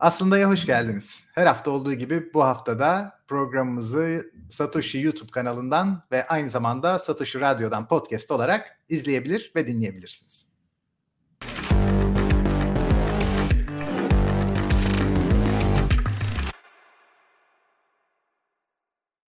[0.00, 1.26] Aslında ya hoş geldiniz.
[1.34, 7.88] Her hafta olduğu gibi bu haftada programımızı Satoshi YouTube kanalından ve aynı zamanda Satoshi Radyo'dan
[7.88, 10.50] podcast olarak izleyebilir ve dinleyebilirsiniz.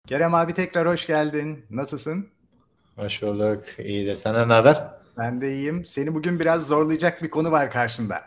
[0.07, 1.65] Kerem abi tekrar hoş geldin.
[1.69, 2.29] Nasılsın?
[2.95, 3.63] Hoş bulduk.
[3.79, 4.15] İyidir.
[4.15, 5.02] Senden ne haber?
[5.17, 5.85] Ben de iyiyim.
[5.85, 8.21] Seni bugün biraz zorlayacak bir konu var karşında.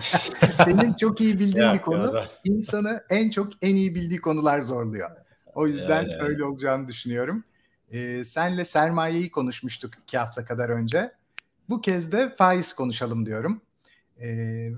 [0.64, 5.10] Senin çok iyi bildiğin bir konu insanı en çok en iyi bildiği konular zorluyor.
[5.54, 6.22] O yüzden ya, ya.
[6.22, 7.44] öyle olacağını düşünüyorum.
[7.90, 11.12] Ee, senle sermayeyi konuşmuştuk iki hafta kadar önce.
[11.68, 13.60] Bu kez de faiz konuşalım diyorum.
[14.18, 14.28] Ee,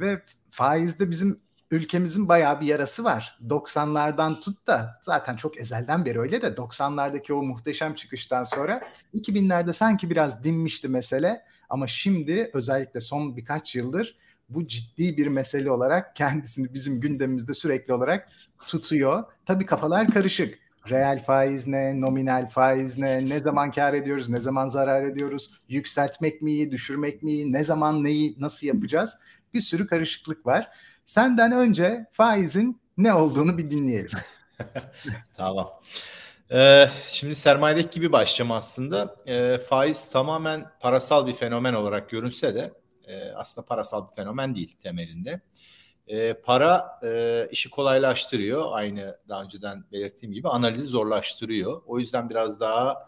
[0.00, 3.38] ve faizde bizim ülkemizin bayağı bir yarası var.
[3.48, 8.80] 90'lardan tut da zaten çok ezelden beri öyle de 90'lardaki o muhteşem çıkıştan sonra
[9.14, 14.16] 2000'lerde sanki biraz dinmişti mesele ama şimdi özellikle son birkaç yıldır
[14.48, 18.28] bu ciddi bir mesele olarak kendisini bizim gündemimizde sürekli olarak
[18.66, 19.24] tutuyor.
[19.46, 20.58] Tabii kafalar karışık.
[20.90, 26.42] Reel faiz ne, nominal faiz ne, ne zaman kar ediyoruz, ne zaman zarar ediyoruz, yükseltmek
[26.42, 29.18] mi düşürmek mi ne zaman neyi nasıl yapacağız?
[29.54, 30.70] Bir sürü karışıklık var.
[31.06, 34.18] Senden önce faizin ne olduğunu bir dinleyelim.
[35.36, 35.80] tamam.
[36.52, 39.16] Ee, şimdi sermayedeki gibi başlayacağım aslında.
[39.26, 42.72] Ee, faiz tamamen parasal bir fenomen olarak görünse de
[43.06, 45.40] e, aslında parasal bir fenomen değil temelinde.
[46.08, 48.66] E, para e, işi kolaylaştırıyor.
[48.70, 51.82] Aynı daha önceden belirttiğim gibi analizi zorlaştırıyor.
[51.86, 53.06] O yüzden biraz daha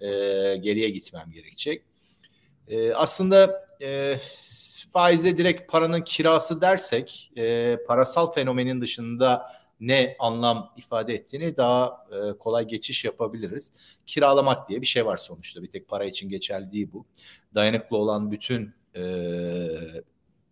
[0.00, 0.08] e,
[0.56, 1.84] geriye gitmem gerekecek.
[2.68, 4.18] E, aslında e,
[4.90, 9.46] faize direkt paranın kirası dersek e, parasal fenomenin dışında
[9.80, 13.72] ne anlam ifade ettiğini daha e, kolay geçiş yapabiliriz.
[14.06, 15.62] Kiralamak diye bir şey var sonuçta.
[15.62, 17.06] Bir tek para için geçerli değil bu.
[17.54, 19.02] Dayanıklı olan bütün e,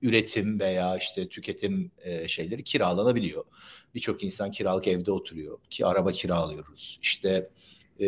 [0.03, 3.45] üretim veya işte tüketim e, şeyleri kiralanabiliyor.
[3.95, 5.59] Birçok insan kiralık evde oturuyor.
[5.71, 6.99] Ki araba kiralıyoruz.
[7.03, 7.51] İşte
[8.01, 8.07] e,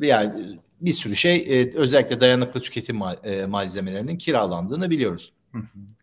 [0.00, 5.32] yani bir sürü şey e, özellikle dayanıklı tüketim mal, e, malzemelerinin kiralandığını biliyoruz.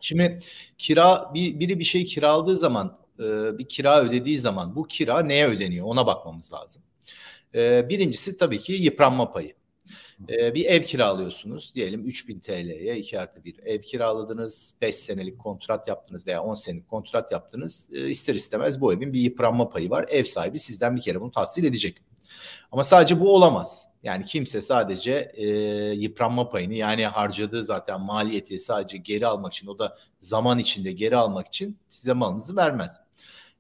[0.01, 0.39] Şimdi
[0.77, 5.47] kira bir, biri bir şey kiraladığı zaman e, bir kira ödediği zaman bu kira neye
[5.47, 6.83] ödeniyor ona bakmamız lazım.
[7.55, 9.53] E, birincisi tabii ki yıpranma payı.
[10.29, 15.87] E, bir ev kiralıyorsunuz diyelim 3000 TL'ye 2 artı 1 ev kiraladınız 5 senelik kontrat
[15.87, 20.05] yaptınız veya 10 senelik kontrat yaptınız e, ister istemez bu evin bir yıpranma payı var
[20.09, 21.97] ev sahibi sizden bir kere bunu tahsil edecek.
[22.71, 23.87] Ama sadece bu olamaz.
[24.03, 25.47] Yani kimse sadece e,
[25.91, 31.17] yıpranma payını yani harcadığı zaten maliyeti sadece geri almak için o da zaman içinde geri
[31.17, 33.01] almak için size malınızı vermez.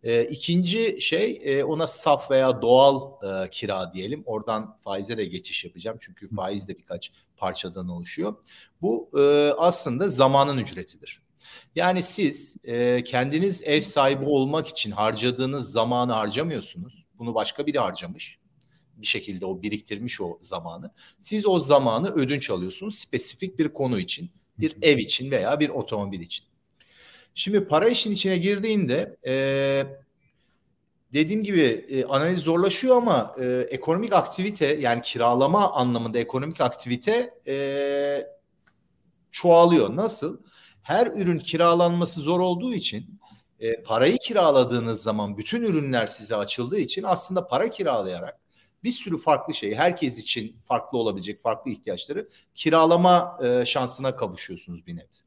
[0.03, 4.23] E, ikinci şey e, ona saf veya doğal e, kira diyelim.
[4.25, 5.97] Oradan faize de geçiş yapacağım.
[5.99, 8.35] Çünkü faiz de birkaç parçadan oluşuyor.
[8.81, 11.21] Bu e, aslında zamanın ücretidir.
[11.75, 17.05] Yani siz e, kendiniz ev sahibi olmak için harcadığınız zamanı harcamıyorsunuz.
[17.19, 18.39] Bunu başka biri harcamış
[18.97, 20.91] bir şekilde o biriktirmiş o zamanı.
[21.19, 26.19] Siz o zamanı ödünç alıyorsunuz spesifik bir konu için, bir ev için veya bir otomobil
[26.19, 26.45] için.
[27.33, 29.33] Şimdi para işin içine girdiğinde e,
[31.13, 38.27] dediğim gibi e, analiz zorlaşıyor ama e, ekonomik aktivite yani kiralama anlamında ekonomik aktivite e,
[39.31, 39.95] çoğalıyor.
[39.95, 40.39] Nasıl?
[40.81, 43.19] Her ürün kiralanması zor olduğu için
[43.59, 48.44] e, parayı kiraladığınız zaman bütün ürünler size açıldığı için aslında para kiralayarak
[48.85, 54.95] bir sürü farklı şeyi herkes için farklı olabilecek farklı ihtiyaçları kiralama e, şansına kavuşuyorsunuz bir
[54.95, 55.23] nebze.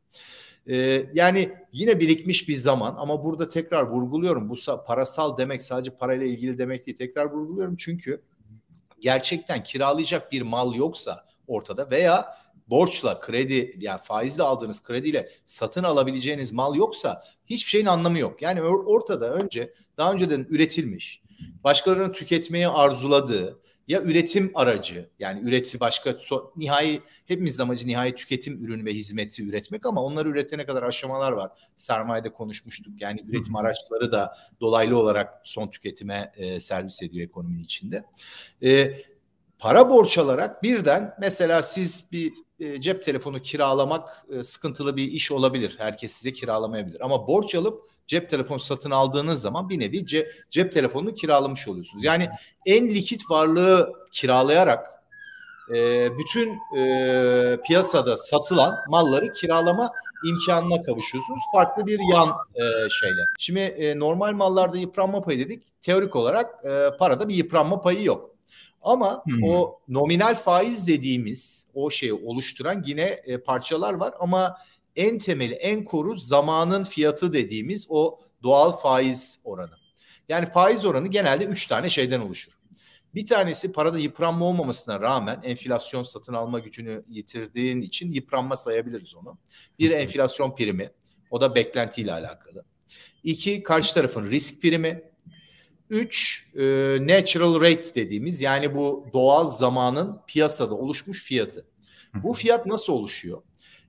[0.66, 6.26] E, yani yine birikmiş bir zaman ama burada tekrar vurguluyorum bu parasal demek sadece parayla
[6.26, 8.22] ilgili demek değil tekrar vurguluyorum çünkü
[9.00, 12.34] gerçekten kiralayacak bir mal yoksa ortada veya
[12.66, 18.42] borçla, kredi yani faizle aldığınız krediyle satın alabileceğiniz mal yoksa hiçbir şeyin anlamı yok.
[18.42, 21.22] Yani ortada önce daha önceden üretilmiş
[21.64, 28.64] başkalarının tüketmeyi arzuladığı ya üretim aracı yani üreti başka so, nihai hepimizin amacı nihai tüketim
[28.64, 31.50] ürünü ve hizmeti üretmek ama onları üretene kadar aşamalar var.
[31.76, 33.00] Sermayede konuşmuştuk.
[33.00, 38.04] Yani üretim araçları da dolaylı olarak son tüketime e, servis ediyor ekonominin içinde.
[38.62, 39.02] E,
[39.58, 45.32] para borç alarak birden mesela siz bir e, cep telefonu kiralamak e, sıkıntılı bir iş
[45.32, 45.74] olabilir.
[45.78, 47.00] Herkes size kiralamayabilir.
[47.00, 52.04] Ama borç alıp cep telefonu satın aldığınız zaman bir nevi ce, cep telefonunu kiralamış oluyorsunuz.
[52.04, 52.28] Yani
[52.66, 54.86] en likit varlığı kiralayarak
[55.74, 59.90] e, bütün e, piyasada satılan malları kiralama
[60.28, 61.42] imkanına kavuşuyorsunuz.
[61.52, 63.20] Farklı bir yan e, şeyle.
[63.38, 65.82] Şimdi e, normal mallarda yıpranma payı dedik.
[65.82, 68.37] Teorik olarak e, parada bir yıpranma payı yok.
[68.82, 69.42] Ama hmm.
[69.42, 74.58] o nominal faiz dediğimiz o şeyi oluşturan yine e, parçalar var ama
[74.96, 79.74] en temeli, en koru zamanın fiyatı dediğimiz o doğal faiz oranı.
[80.28, 82.52] Yani faiz oranı genelde üç tane şeyden oluşur.
[83.14, 89.38] Bir tanesi parada yıpranma olmamasına rağmen enflasyon satın alma gücünü yitirdiğin için yıpranma sayabiliriz onu.
[89.78, 90.90] Bir enflasyon primi.
[91.30, 92.64] O da beklentiyle alakalı.
[93.24, 95.02] İki karşı tarafın risk primi.
[95.90, 96.62] Üç e,
[97.00, 101.66] natural rate dediğimiz yani bu doğal zamanın piyasada oluşmuş fiyatı.
[102.14, 103.42] Bu fiyat nasıl oluşuyor?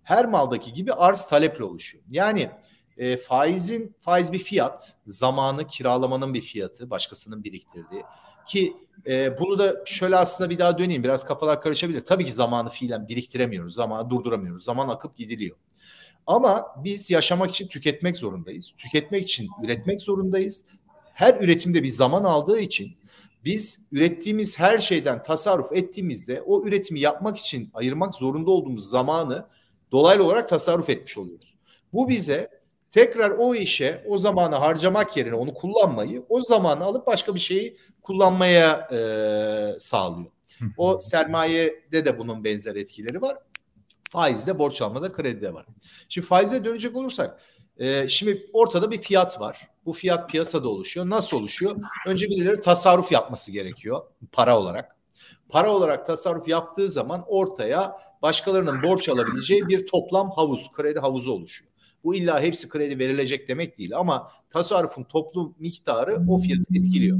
[0.03, 2.03] Her maldaki gibi arz taleple oluşuyor.
[2.09, 2.49] Yani
[2.97, 8.03] e, faizin faiz bir fiyat, zamanı kiralamanın bir fiyatı, başkasının biriktirdiği
[8.49, 8.73] ki
[9.07, 12.05] e, bunu da şöyle aslında bir daha döneyim biraz kafalar karışabilir.
[12.05, 15.57] Tabii ki zamanı fiilen biriktiremiyoruz, zamanı durduramıyoruz, zaman akıp gidiliyor.
[16.27, 18.73] Ama biz yaşamak için tüketmek zorundayız.
[18.77, 20.65] Tüketmek için üretmek zorundayız.
[21.19, 22.97] Her üretimde bir zaman aldığı için
[23.45, 29.45] biz ürettiğimiz her şeyden tasarruf ettiğimizde o üretimi yapmak için ayırmak zorunda olduğumuz zamanı
[29.91, 31.55] dolaylı olarak tasarruf etmiş oluyoruz.
[31.93, 32.49] Bu bize
[32.91, 37.77] tekrar o işe o zamanı harcamak yerine onu kullanmayı o zamanı alıp başka bir şeyi
[38.01, 38.99] kullanmaya e,
[39.79, 40.31] sağlıyor.
[40.77, 43.37] O sermayede de bunun benzer etkileri var.
[44.09, 45.65] Faizde, borç almada, kredide var.
[46.09, 47.39] Şimdi faize dönecek olursak
[47.79, 49.67] e, şimdi ortada bir fiyat var.
[49.85, 51.09] Bu fiyat piyasada oluşuyor.
[51.09, 51.75] Nasıl oluşuyor?
[52.07, 54.95] Önce birileri tasarruf yapması gerekiyor para olarak.
[55.49, 61.71] Para olarak tasarruf yaptığı zaman ortaya başkalarının borç alabileceği bir toplam havuz, kredi havuzu oluşuyor.
[62.03, 67.19] Bu illa hepsi kredi verilecek demek değil ama tasarrufun toplu miktarı o fiyatı etkiliyor.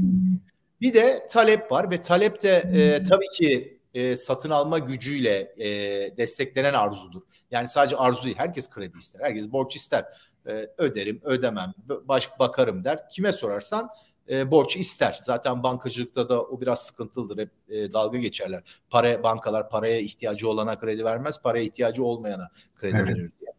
[0.80, 5.68] Bir de talep var ve talep de e, tabii ki e, satın alma gücüyle e,
[6.16, 7.22] desteklenen arzudur.
[7.50, 10.04] Yani sadece arzu değil, herkes kredi ister, herkes borç ister.
[10.46, 13.08] E, öderim, ödemem, baş bakarım der.
[13.10, 13.90] Kime sorarsan
[14.30, 15.18] e, borç ister.
[15.22, 17.38] Zaten bankacılıkta da o biraz sıkıntılıdır.
[17.38, 18.62] Hep e, dalga geçerler.
[18.90, 23.08] Para bankalar paraya ihtiyacı olana kredi vermez, paraya ihtiyacı olmayana kredi evet.
[23.08, 23.50] verir diye.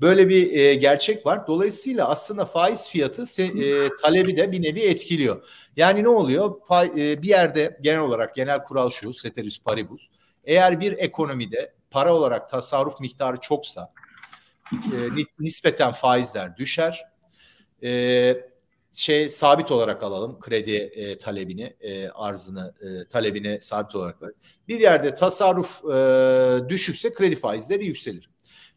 [0.00, 1.46] Böyle bir e, gerçek var.
[1.46, 5.46] Dolayısıyla aslında faiz fiyatı se, e, talebi de bir nevi etkiliyor.
[5.76, 6.60] Yani ne oluyor?
[6.66, 10.08] Pa, e, bir yerde genel olarak genel kural şu, ceteris paribus.
[10.44, 13.92] Eğer bir ekonomide para olarak tasarruf miktarı çoksa
[14.72, 17.04] e, nispeten faizler düşer.
[17.82, 18.48] E,
[18.92, 24.16] şey sabit olarak alalım kredi e, talebini, e, arzını, e, talebini sabit olarak.
[24.68, 28.30] Bir yerde tasarruf e, düşükse kredi faizleri yükselir.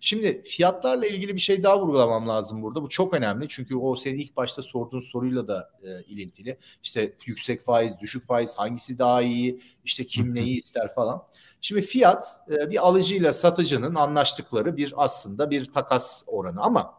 [0.03, 2.83] Şimdi fiyatlarla ilgili bir şey daha vurgulamam lazım burada.
[2.83, 6.57] Bu çok önemli çünkü o senin ilk başta sorduğun soruyla da e, ilintili.
[6.83, 11.23] İşte yüksek faiz, düşük faiz hangisi daha iyi, işte kim neyi ister falan.
[11.61, 16.93] Şimdi fiyat e, bir alıcıyla satıcının anlaştıkları bir aslında bir takas oranı ama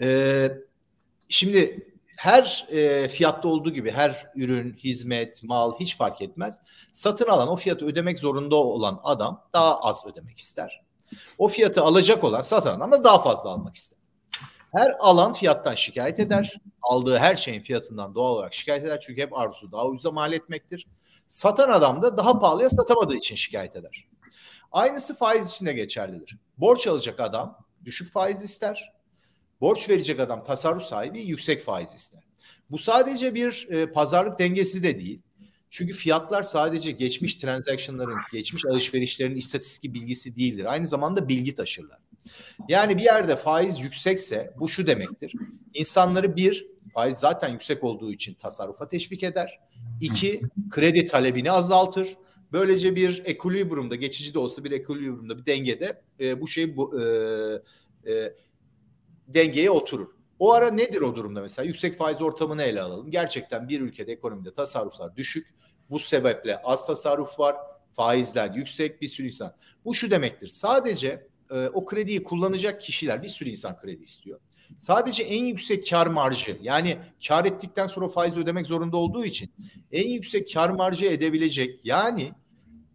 [0.00, 0.48] e,
[1.28, 6.60] şimdi her e, fiyatta olduğu gibi her ürün, hizmet, mal hiç fark etmez.
[6.92, 10.83] Satın alan o fiyatı ödemek zorunda olan adam daha az ödemek ister.
[11.38, 13.98] O fiyatı alacak olan satan adam da daha fazla almak ister.
[14.74, 16.54] Her alan fiyattan şikayet eder.
[16.82, 19.00] Aldığı her şeyin fiyatından doğal olarak şikayet eder.
[19.00, 20.86] Çünkü hep arzusu daha ucuza mal etmektir.
[21.28, 24.08] Satan adam da daha pahalıya satamadığı için şikayet eder.
[24.72, 26.38] Aynısı faiz için de geçerlidir.
[26.58, 28.92] Borç alacak adam düşük faiz ister.
[29.60, 32.22] Borç verecek adam tasarruf sahibi yüksek faiz ister.
[32.70, 35.20] Bu sadece bir e, pazarlık dengesi de değil.
[35.74, 40.64] Çünkü fiyatlar sadece geçmiş transaction'ların, geçmiş alışverişlerin istatistik bilgisi değildir.
[40.72, 41.98] Aynı zamanda bilgi taşırlar.
[42.68, 45.32] Yani bir yerde faiz yüksekse bu şu demektir.
[45.74, 49.60] İnsanları bir, faiz zaten yüksek olduğu için tasarrufa teşvik eder.
[50.00, 52.16] İki, kredi talebini azaltır.
[52.52, 57.04] Böylece bir ekolibrumda, geçici de olsa bir ekolibrumda, bir dengede e, bu şey bu e,
[58.12, 58.34] e,
[59.28, 60.08] dengeye oturur.
[60.38, 61.66] O ara nedir o durumda mesela?
[61.66, 63.10] Yüksek faiz ortamını ele alalım.
[63.10, 65.54] Gerçekten bir ülkede ekonomide tasarruflar düşük
[65.94, 67.56] bu sebeple az tasarruf var,
[67.92, 69.54] faizler yüksek bir sürü insan.
[69.84, 70.48] Bu şu demektir.
[70.48, 74.40] Sadece e, o krediyi kullanacak kişiler bir sürü insan kredi istiyor.
[74.78, 76.98] Sadece en yüksek kar marjı yani
[77.28, 79.50] kar ettikten sonra faiz ödemek zorunda olduğu için
[79.92, 82.32] en yüksek kar marjı edebilecek yani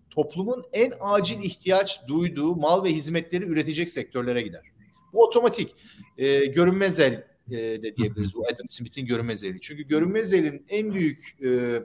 [0.10, 4.66] toplumun en acil ihtiyaç duyduğu mal ve hizmetleri üretecek sektörlere gider.
[5.14, 5.76] Bu otomatik
[6.18, 9.62] e, görünmez el e, de diyebiliriz bu Adam Smith'in görünmez eli.
[9.62, 11.80] Çünkü görünmez elin en büyük e,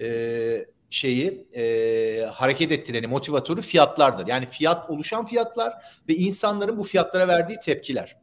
[0.00, 4.26] e, şeyi e, hareket ettireni, motivatörü fiyatlardır.
[4.26, 5.74] Yani fiyat oluşan fiyatlar
[6.08, 8.16] ve insanların bu fiyatlara verdiği tepkiler.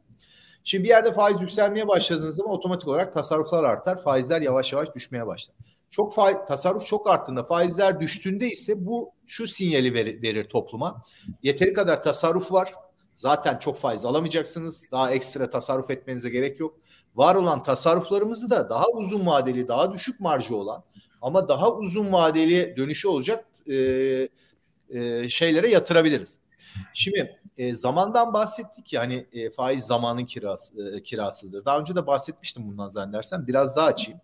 [0.64, 5.26] Şimdi bir yerde faiz yükselmeye başladığınız zaman otomatik olarak tasarruflar artar, faizler yavaş yavaş düşmeye
[5.26, 5.56] başlar.
[5.90, 11.02] Çok faiz, tasarruf çok arttığında, faizler düştüğünde ise bu şu sinyali verir, verir topluma.
[11.42, 12.74] Yeteri kadar tasarruf var.
[13.14, 14.90] Zaten çok faiz alamayacaksınız.
[14.92, 16.78] Daha ekstra tasarruf etmenize gerek yok.
[17.14, 20.84] Var olan tasarruflarımızı da daha uzun vadeli, daha düşük marjı olan
[21.22, 23.76] ama daha uzun vadeli dönüşü olacak e,
[24.90, 26.40] e, şeylere yatırabiliriz.
[26.94, 31.64] Şimdi e, zamandan bahsettik ya hani e, faiz zamanın kirası, e, kirasıdır.
[31.64, 33.46] Daha önce de bahsetmiştim bundan zannedersem.
[33.46, 34.20] Biraz daha açayım.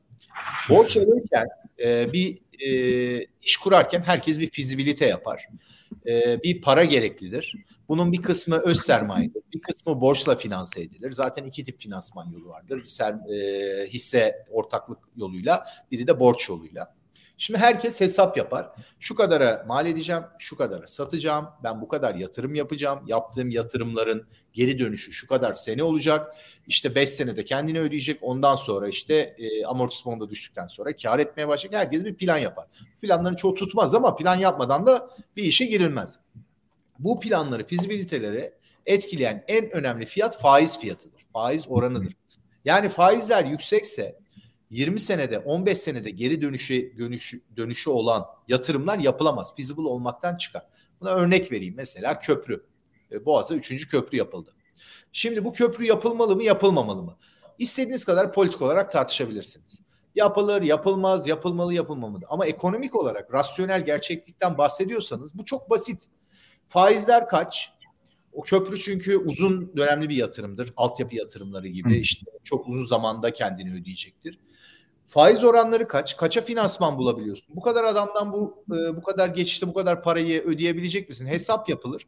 [0.68, 1.46] Borç alırken
[1.84, 5.48] e, bir e, iş kurarken herkes bir fizibilite yapar.
[6.06, 7.56] E, bir para gereklidir.
[7.92, 9.42] Bunun bir kısmı öz sermayedir.
[9.54, 11.12] Bir kısmı borçla finanse edilir.
[11.12, 12.82] Zaten iki tip finansman yolu vardır.
[12.82, 16.94] Bir ser, e, hisse ortaklık yoluyla, biri de borç yoluyla.
[17.38, 18.68] Şimdi herkes hesap yapar.
[19.00, 21.46] Şu kadara mal edeceğim, şu kadara satacağım.
[21.64, 23.00] Ben bu kadar yatırım yapacağım.
[23.06, 26.36] Yaptığım yatırımların geri dönüşü şu kadar sene olacak.
[26.66, 28.18] İşte 5 senede kendini ödeyecek.
[28.22, 31.80] Ondan sonra işte e, amortismanı düştükten sonra kar etmeye başlayacak.
[31.80, 32.66] Herkes bir plan yapar.
[33.02, 36.18] Planların çoğu tutmaz ama plan yapmadan da bir işe girilmez.
[37.04, 38.52] Bu planları, fizibiliteleri
[38.86, 41.26] etkileyen en önemli fiyat faiz fiyatıdır.
[41.32, 42.16] Faiz oranıdır.
[42.64, 44.18] Yani faizler yüksekse
[44.70, 49.56] 20 senede 15 senede geri dönüşü, dönüşü, dönüşü olan yatırımlar yapılamaz.
[49.56, 50.62] Feasible olmaktan çıkar.
[51.00, 51.74] Buna örnek vereyim.
[51.76, 52.64] Mesela köprü.
[53.12, 53.88] E, Boğaz'a 3.
[53.88, 54.54] köprü yapıldı.
[55.12, 57.16] Şimdi bu köprü yapılmalı mı yapılmamalı mı?
[57.58, 59.80] İstediğiniz kadar politik olarak tartışabilirsiniz.
[60.14, 62.24] Yapılır, yapılmaz, yapılmalı, yapılmamalı.
[62.28, 66.08] Ama ekonomik olarak rasyonel gerçeklikten bahsediyorsanız bu çok basit.
[66.68, 67.72] Faizler kaç?
[68.32, 70.72] O köprü çünkü uzun dönemli bir yatırımdır.
[70.76, 74.38] Altyapı yatırımları gibi işte çok uzun zamanda kendini ödeyecektir.
[75.12, 76.16] Faiz oranları kaç?
[76.16, 77.56] Kaça finansman bulabiliyorsun?
[77.56, 81.26] Bu kadar adamdan bu e, bu kadar geçişte bu kadar parayı ödeyebilecek misin?
[81.26, 82.06] Hesap yapılır.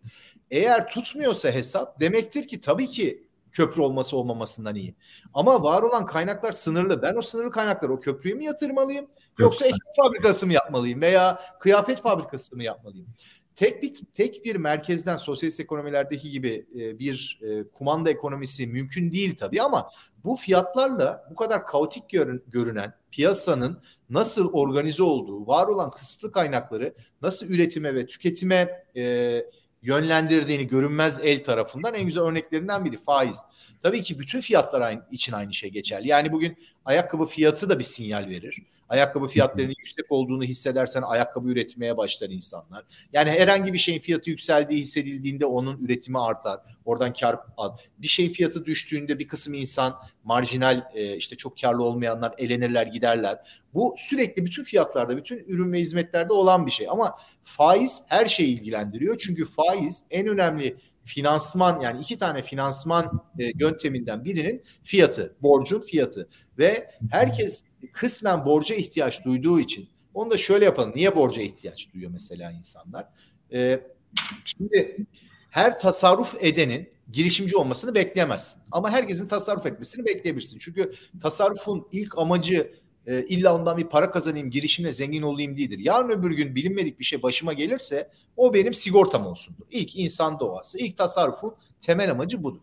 [0.51, 4.95] Eğer tutmuyorsa hesap demektir ki tabii ki köprü olması olmamasından iyi.
[5.35, 7.03] Ama var olan kaynaklar sınırlı.
[7.03, 9.07] Ben o sınırlı kaynakları o köprüye mi yatırmalıyım?
[9.39, 13.07] Yoksa ekmek fabrikası mı yapmalıyım veya kıyafet fabrikası mı yapmalıyım?
[13.57, 19.37] Tek bir tek bir merkezden sosyalist ekonomilerdeki gibi e, bir e, kumanda ekonomisi mümkün değil
[19.37, 19.91] tabii ama
[20.25, 26.95] bu fiyatlarla bu kadar kaotik görün, görünen piyasanın nasıl organize olduğu, var olan kısıtlı kaynakları
[27.23, 29.45] nasıl üretime ve tüketime e,
[29.83, 33.39] yönlendirdiğini görünmez el tarafından en güzel örneklerinden biri faiz.
[33.83, 36.09] Tabii ki bütün fiyatlar için aynı şey geçerli.
[36.09, 38.63] Yani bugün ayakkabı fiyatı da bir sinyal verir.
[38.95, 42.85] Ayakkabı fiyatlarının yüksek olduğunu hissedersen ayakkabı üretmeye başlar insanlar.
[43.13, 46.61] Yani herhangi bir şeyin fiyatı yükseldiği hissedildiğinde onun üretimi artar.
[46.85, 47.77] Oradan kar al.
[47.99, 53.39] Bir şeyin fiyatı düştüğünde bir kısım insan marjinal e, işte çok karlı olmayanlar elenirler giderler.
[53.75, 56.87] Bu sürekli bütün fiyatlarda, bütün ürün ve hizmetlerde olan bir şey.
[56.91, 59.19] Ama faiz her şeyi ilgilendiriyor.
[59.19, 66.29] Çünkü faiz en önemli finansman yani iki tane finansman e, yönteminden birinin fiyatı, borcun fiyatı
[66.59, 70.93] ve herkes kısmen borca ihtiyaç duyduğu için onu da şöyle yapalım.
[70.95, 73.07] Niye borca ihtiyaç duyuyor mesela insanlar?
[73.53, 73.81] E,
[74.45, 75.07] şimdi
[75.50, 78.62] her tasarruf edenin girişimci olmasını bekleyemezsin.
[78.73, 80.59] Ama herkesin tasarruf etmesini bekleyebilirsin.
[80.59, 82.75] Çünkü tasarrufun ilk amacı
[83.07, 85.79] e, illa ondan bir para kazanayım, girişimle zengin olayım değildir.
[85.79, 89.64] Yarın öbür gün bilinmedik bir şey başıma gelirse o benim sigortam olsundur.
[89.71, 92.61] İlk insan doğası, ilk tasarrufun temel amacı budur.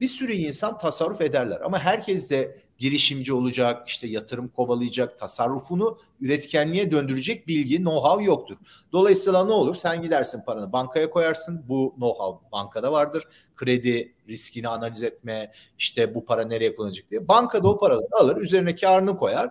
[0.00, 6.90] Bir sürü insan tasarruf ederler ama herkes de girişimci olacak, işte yatırım kovalayacak, tasarrufunu üretkenliğe
[6.90, 8.56] döndürecek bilgi, know-how yoktur.
[8.92, 9.74] Dolayısıyla ne olur?
[9.74, 11.64] Sen gidersin paranı bankaya koyarsın.
[11.68, 13.28] Bu know-how bankada vardır.
[13.56, 17.28] Kredi riskini analiz etme, işte bu para nereye kullanacak diye.
[17.28, 19.50] Bankada o paraları alır, üzerine karını koyar.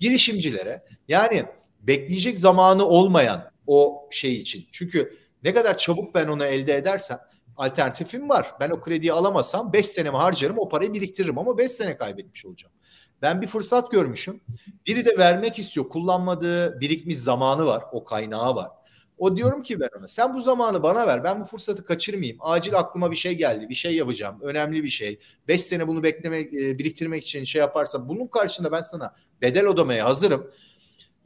[0.00, 1.44] Girişimcilere yani
[1.80, 4.66] bekleyecek zamanı olmayan o şey için.
[4.72, 7.18] Çünkü ne kadar çabuk ben onu elde edersem
[7.56, 8.54] alternatifim var.
[8.60, 12.74] Ben o krediyi alamasam 5 senemi harcarım o parayı biriktiririm ama 5 sene kaybetmiş olacağım.
[13.22, 14.40] Ben bir fırsat görmüşüm.
[14.86, 15.88] Biri de vermek istiyor.
[15.88, 17.84] Kullanmadığı birikmiş zamanı var.
[17.92, 18.70] O kaynağı var.
[19.18, 21.24] O diyorum ki ben ona sen bu zamanı bana ver.
[21.24, 22.38] Ben bu fırsatı kaçırmayayım.
[22.40, 23.68] Acil aklıma bir şey geldi.
[23.68, 24.38] Bir şey yapacağım.
[24.42, 25.18] Önemli bir şey.
[25.48, 30.02] 5 sene bunu beklemek, e, biriktirmek için şey yaparsam bunun karşında ben sana bedel ödemeye
[30.02, 30.50] hazırım.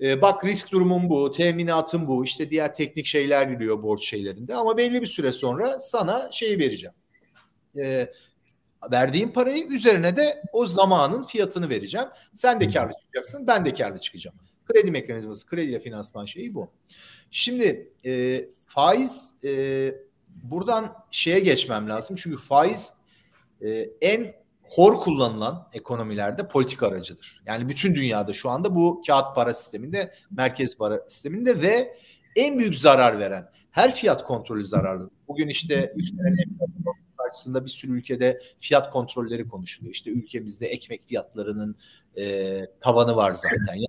[0.00, 4.76] E, bak risk durumum bu, teminatım bu, işte diğer teknik şeyler giriyor borç şeylerinde ama
[4.76, 6.94] belli bir süre sonra sana şey vereceğim.
[7.78, 8.12] E,
[8.92, 12.06] verdiğim parayı üzerine de o zamanın fiyatını vereceğim.
[12.34, 14.36] Sen de karlı çıkacaksın, ben de karlı çıkacağım.
[14.64, 16.70] Kredi mekanizması, krediyle finansman şeyi bu.
[17.30, 19.94] Şimdi e, faiz e,
[20.28, 22.16] buradan şeye geçmem lazım.
[22.16, 22.92] Çünkü faiz
[23.62, 24.26] e, en
[24.70, 27.42] hor kullanılan ekonomilerde politik aracıdır.
[27.46, 31.94] Yani bütün dünyada şu anda bu kağıt para sisteminde, merkez para sisteminde ve
[32.36, 35.10] en büyük zarar veren her fiyat kontrolü zararlı.
[35.28, 36.36] Bugün işte yükselen
[37.28, 39.94] karşısında bir sürü ülkede fiyat kontrolleri konuşuluyor.
[39.94, 41.76] İşte ülkemizde ekmek fiyatlarının
[42.16, 43.74] e, tavanı var zaten.
[43.74, 43.86] Yani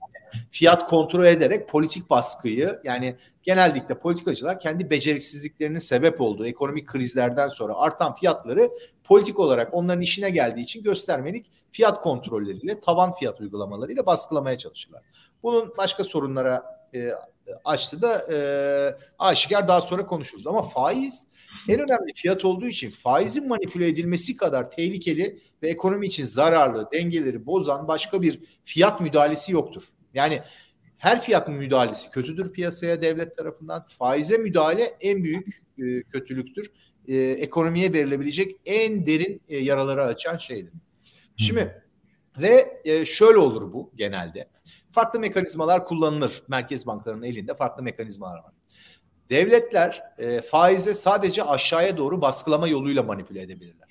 [0.52, 7.74] fiyat kontrol ederek politik baskıyı yani genellikle politikacılar kendi beceriksizliklerinin sebep olduğu ekonomik krizlerden sonra
[7.76, 8.70] artan fiyatları
[9.04, 15.04] politik olarak onların işine geldiği için göstermelik fiyat kontrolleriyle tavan fiyat uygulamalarıyla baskılamaya çalışırlar.
[15.44, 16.64] Bunun başka sorunlara
[16.96, 17.10] e,
[17.66, 18.38] açtı da e,
[19.20, 20.48] aşikar daha sonra konuşuruz.
[20.48, 21.28] Ama faiz
[21.68, 27.46] en önemli fiyat olduğu için faizin manipüle edilmesi kadar tehlikeli ve ekonomi için zararlı, dengeleri
[27.46, 29.84] bozan başka bir fiyat müdahalesi yoktur.
[30.14, 30.42] Yani
[30.98, 33.86] her fiyat müdahalesi kötüdür piyasaya devlet tarafından.
[33.88, 36.72] Faize müdahale en büyük e, kötülüktür.
[37.08, 40.74] E, ekonomiye verilebilecek en derin e, yaraları açan şeydir.
[41.38, 41.84] Şimdi
[42.38, 44.48] ve e, şöyle olur bu genelde.
[45.00, 46.44] Farklı mekanizmalar kullanılır.
[46.48, 48.54] Merkez bankalarının elinde farklı mekanizmalar var.
[49.30, 53.88] Devletler e, faize sadece aşağıya doğru baskılama yoluyla manipüle edebilirler.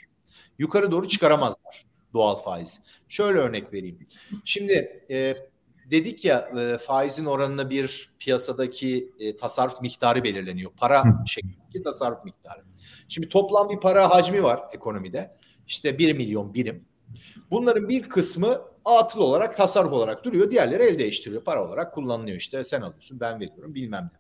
[0.58, 2.80] Yukarı doğru çıkaramazlar doğal faiz.
[3.08, 4.06] Şöyle örnek vereyim.
[4.44, 5.36] Şimdi e,
[5.90, 10.70] dedik ya e, faizin oranına bir piyasadaki e, tasarruf miktarı belirleniyor.
[10.76, 12.62] Para şeklindeki tasarruf miktarı.
[13.08, 15.36] Şimdi toplam bir para hacmi var ekonomide.
[15.66, 16.84] İşte 1 milyon birim.
[17.50, 18.62] Bunların bir kısmı
[18.96, 20.50] atıl olarak tasarruf olarak duruyor.
[20.50, 21.42] Diğerleri el değiştiriyor.
[21.42, 22.64] Para olarak kullanılıyor işte.
[22.64, 24.18] Sen alıyorsun ben veriyorum bilmem ne.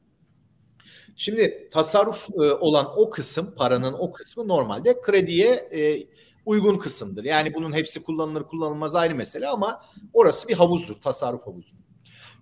[1.16, 6.02] Şimdi tasarruf e, olan o kısım paranın o kısmı normalde krediye e,
[6.46, 7.24] uygun kısımdır.
[7.24, 9.80] Yani bunun hepsi kullanılır kullanılmaz ayrı mesele ama
[10.12, 11.74] orası bir havuzdur tasarruf havuzu.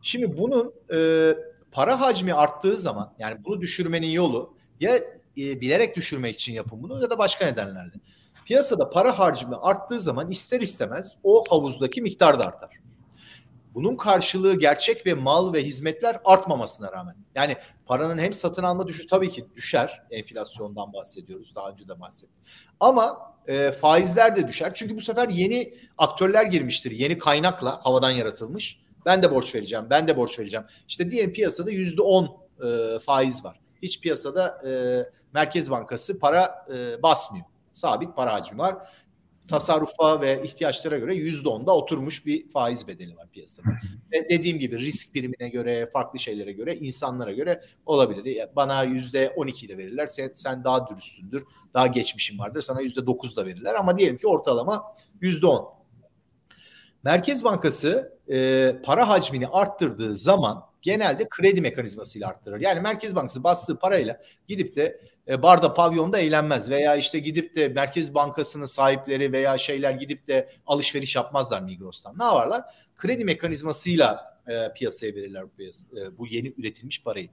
[0.03, 1.33] Şimdi bunun e,
[1.73, 4.97] para hacmi arttığı zaman yani bunu düşürmenin yolu ya
[5.39, 7.93] e, bilerek düşürmek için yapın bunu ya da başka nedenlerle.
[8.45, 12.71] Piyasada para harcımı arttığı zaman ister istemez o havuzdaki miktar da artar.
[13.77, 17.17] Bunun karşılığı gerçek ve mal ve hizmetler artmamasına rağmen.
[17.35, 20.03] Yani paranın hem satın alma düşü tabii ki düşer.
[20.11, 21.55] Enflasyondan bahsediyoruz.
[21.55, 22.37] Daha önce de bahsettim.
[22.81, 24.75] Ama e, faizler de düşer.
[24.75, 26.91] Çünkü bu sefer yeni aktörler girmiştir.
[26.91, 28.81] Yeni kaynakla havadan yaratılmış.
[29.07, 29.87] Ben de borç vereceğim.
[29.91, 30.67] Ben de borç vereceğim.
[30.89, 33.61] İşte diyelim piyasada yüzde on e, faiz var.
[33.83, 34.71] Hiç piyasada e,
[35.33, 38.77] Merkez Bankası para e, basmıyor sabit para hacmi var.
[39.49, 43.69] Tasarrufa ve ihtiyaçlara göre yüzde onda oturmuş bir faiz bedeli var piyasada.
[44.13, 48.41] ve dediğim gibi risk primine göre, farklı şeylere göre, insanlara göre olabilir.
[48.57, 50.07] Bana yüzde on iki de verirler.
[50.07, 52.63] Sen, sen daha dürüstsündür, daha geçmişin vardır.
[52.63, 53.75] Sana yüzde dokuz da verirler.
[53.75, 55.69] Ama diyelim ki ortalama yüzde on.
[57.03, 62.61] Merkez Bankası e, para hacmini arttırdığı zaman genelde kredi mekanizmasıyla arttırır.
[62.61, 67.69] Yani Merkez Bankası bastığı parayla gidip de e, barda pavyonda eğlenmez veya işte gidip de
[67.69, 72.19] Merkez Bankası'nın sahipleri veya şeyler gidip de alışveriş yapmazlar Migros'tan.
[72.19, 72.63] Ne yaparlar?
[72.97, 75.63] Kredi mekanizmasıyla e, piyasaya verirler bu,
[75.99, 77.29] e, bu yeni üretilmiş parayı.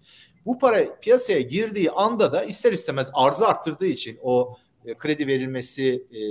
[0.46, 6.08] Bu para piyasaya girdiği anda da ister istemez arzı arttırdığı için o e, kredi verilmesi
[6.12, 6.22] e,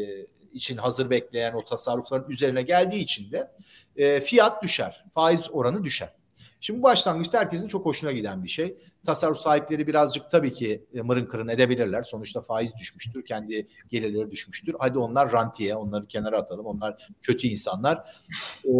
[0.52, 3.50] için hazır bekleyen o tasarrufların üzerine geldiği için de
[3.96, 5.04] e, fiyat düşer.
[5.14, 6.21] Faiz oranı düşer.
[6.62, 8.76] Şimdi bu başlangıçta herkesin çok hoşuna giden bir şey.
[9.06, 12.02] Tasarruf sahipleri birazcık tabii ki e, mırın kırın edebilirler.
[12.02, 14.76] Sonuçta faiz düşmüştür, kendi gelirleri düşmüştür.
[14.78, 16.66] Hadi onlar rantiye, onları kenara atalım.
[16.66, 17.96] Onlar kötü insanlar.
[18.64, 18.70] Ee,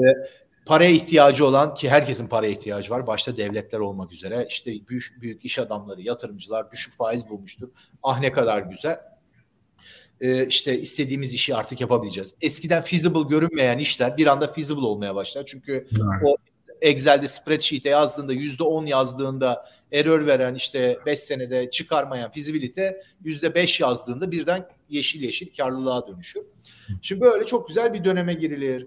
[0.67, 3.07] paraya ihtiyacı olan ki herkesin paraya ihtiyacı var.
[3.07, 7.69] Başta devletler olmak üzere işte büyük, büyük iş adamları, yatırımcılar düşük faiz bulmuştur.
[8.03, 8.97] Ah ne kadar güzel.
[10.21, 12.35] Ee, işte istediğimiz işi artık yapabileceğiz.
[12.41, 15.47] Eskiden feasible görünmeyen işler bir anda feasible olmaya başlar.
[15.47, 16.23] Çünkü evet.
[16.25, 16.37] o
[16.83, 23.81] Excel'de spreadsheet'e yazdığında yüzde on yazdığında error veren işte 5 senede çıkarmayan fizibilite yüzde beş
[23.81, 26.47] yazdığında birden yeşil yeşil karlılığa dönüşüyor.
[27.03, 28.87] Şimdi böyle çok güzel bir döneme girilir.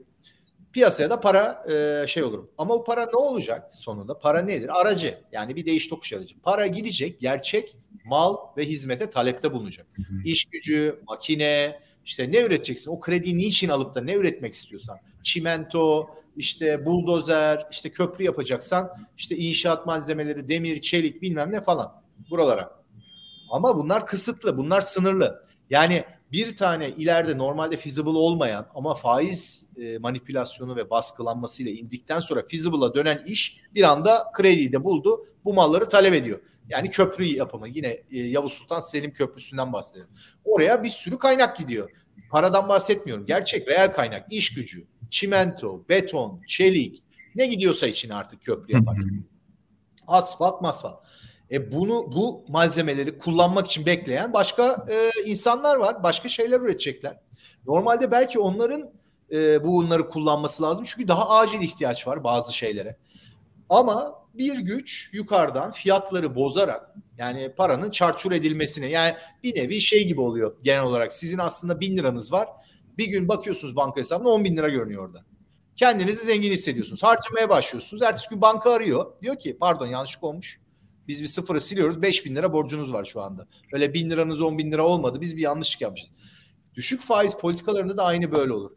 [0.73, 2.47] Piyasaya da para e, şey olur.
[2.57, 4.19] Ama bu para ne olacak sonunda?
[4.19, 4.81] Para nedir?
[4.81, 5.17] Aracı.
[5.31, 6.35] Yani bir değiş tokuş aracı.
[6.43, 9.87] Para gidecek gerçek mal ve hizmete talepte bulunacak.
[10.25, 12.91] İş gücü, makine, işte ne üreteceksin?
[12.91, 14.97] O krediyi niçin alıp da ne üretmek istiyorsan.
[15.23, 22.71] Çimento, işte buldozer, işte köprü yapacaksan işte inşaat malzemeleri, demir, çelik bilmem ne falan buralara.
[23.49, 25.45] Ama bunlar kısıtlı, bunlar sınırlı.
[25.69, 32.41] Yani bir tane ileride normalde feasible olmayan ama faiz e, manipülasyonu ve baskılanmasıyla indikten sonra
[32.51, 35.25] feasible'a dönen iş bir anda krediyi de buldu.
[35.45, 36.39] Bu malları talep ediyor.
[36.69, 40.13] Yani köprü yapımı yine e, Yavuz Sultan Selim Köprüsü'nden bahsediyorum.
[40.45, 41.89] Oraya bir sürü kaynak gidiyor.
[42.31, 43.25] Paradan bahsetmiyorum.
[43.25, 47.03] Gerçek, reel kaynak, iş gücü, çimento, beton, çelik
[47.35, 48.97] ne gidiyorsa için artık köprü yapar.
[50.07, 51.05] Asfalt, masfalt.
[51.51, 56.03] E bunu bu malzemeleri kullanmak için bekleyen başka e, insanlar var.
[56.03, 57.19] Başka şeyler üretecekler.
[57.67, 58.89] Normalde belki onların
[59.31, 60.85] e, bunları kullanması lazım.
[60.87, 62.97] Çünkü daha acil ihtiyaç var bazı şeylere.
[63.69, 70.21] Ama bir güç yukarıdan fiyatları bozarak yani paranın çarçur edilmesine yani bir nevi şey gibi
[70.21, 71.13] oluyor genel olarak.
[71.13, 72.47] Sizin aslında bin liranız var.
[72.97, 75.25] Bir gün bakıyorsunuz banka hesabına 10 bin lira görünüyor orada.
[75.75, 77.03] Kendinizi zengin hissediyorsunuz.
[77.03, 78.03] Harcamaya başlıyorsunuz.
[78.03, 79.21] Ertesi gün banka arıyor.
[79.21, 80.59] Diyor ki pardon yanlışlık olmuş.
[81.07, 82.01] Biz bir sıfırı siliyoruz.
[82.01, 83.47] 5 bin lira borcunuz var şu anda.
[83.71, 85.21] Öyle bin liranız 10 bin lira olmadı.
[85.21, 86.11] Biz bir yanlışlık yapmışız.
[86.75, 88.71] Düşük faiz politikalarında da aynı böyle olur.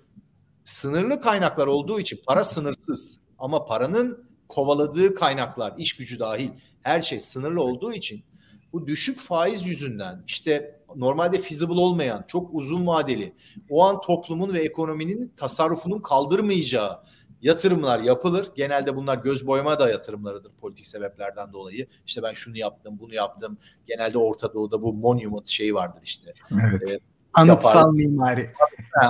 [0.64, 3.20] Sınırlı kaynaklar olduğu için para sınırsız.
[3.38, 6.50] Ama paranın kovaladığı kaynaklar, iş gücü dahil
[6.82, 8.24] her şey sınırlı olduğu için
[8.72, 13.32] bu düşük faiz yüzünden işte normalde feasible olmayan, çok uzun vadeli,
[13.70, 16.98] o an toplumun ve ekonominin tasarrufunun kaldırmayacağı
[17.42, 18.50] yatırımlar yapılır.
[18.56, 21.86] Genelde bunlar göz boyama da yatırımlarıdır politik sebeplerden dolayı.
[22.06, 23.58] İşte ben şunu yaptım, bunu yaptım.
[23.86, 26.34] Genelde Orta Doğu'da bu monument şeyi vardır işte.
[26.52, 26.90] Evet.
[26.90, 26.98] Ee,
[27.34, 27.90] anıtsal yapar.
[27.90, 28.50] mimari.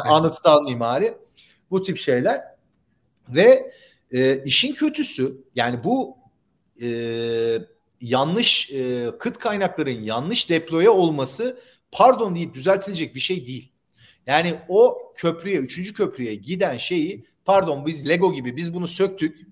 [0.05, 1.19] anıtsal mimari.
[1.71, 2.43] Bu tip şeyler.
[3.29, 3.73] Ve
[4.11, 6.17] e, işin kötüsü yani bu
[6.83, 6.89] e,
[8.01, 11.59] yanlış e, kıt kaynakların yanlış deploye olması
[11.93, 13.73] pardon deyip düzeltilecek bir şey değil.
[14.27, 19.47] Yani o köprüye, üçüncü köprüye giden şeyi pardon biz Lego gibi biz bunu söktük.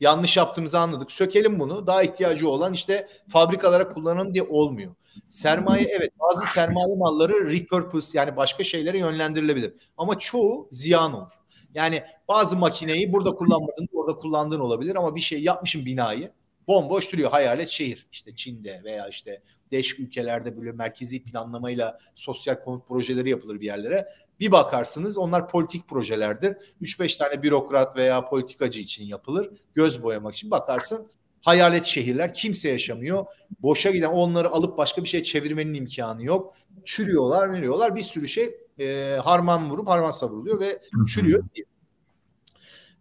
[0.00, 1.12] Yanlış yaptığımızı anladık.
[1.12, 1.86] Sökelim bunu.
[1.86, 4.94] Daha ihtiyacı olan işte fabrikalara kullanalım diye olmuyor.
[5.28, 9.74] Sermaye evet bazı sermaye malları repurpose yani başka şeylere yönlendirilebilir.
[9.96, 11.32] Ama çoğu ziyan olur.
[11.74, 16.30] Yani bazı makineyi burada kullanmadın, orada kullandığın olabilir ama bir şey yapmışım binayı
[16.68, 18.06] bomboş duruyor hayalet şehir.
[18.12, 24.08] İşte Çin'de veya işte değişik ülkelerde böyle merkezi planlamayla sosyal konut projeleri yapılır bir yerlere.
[24.40, 26.56] Bir bakarsınız onlar politik projelerdir.
[26.82, 29.50] 3-5 tane bürokrat veya politikacı için yapılır.
[29.74, 31.10] Göz boyamak için bakarsın
[31.44, 33.26] hayalet şehirler kimse yaşamıyor.
[33.62, 36.54] Boşa giden onları alıp başka bir şey çevirmenin imkanı yok.
[36.84, 40.80] Çürüyorlar, veriyorlar bir sürü şey e, harman vurup harman savruluyor ve
[41.14, 41.44] çürüyor.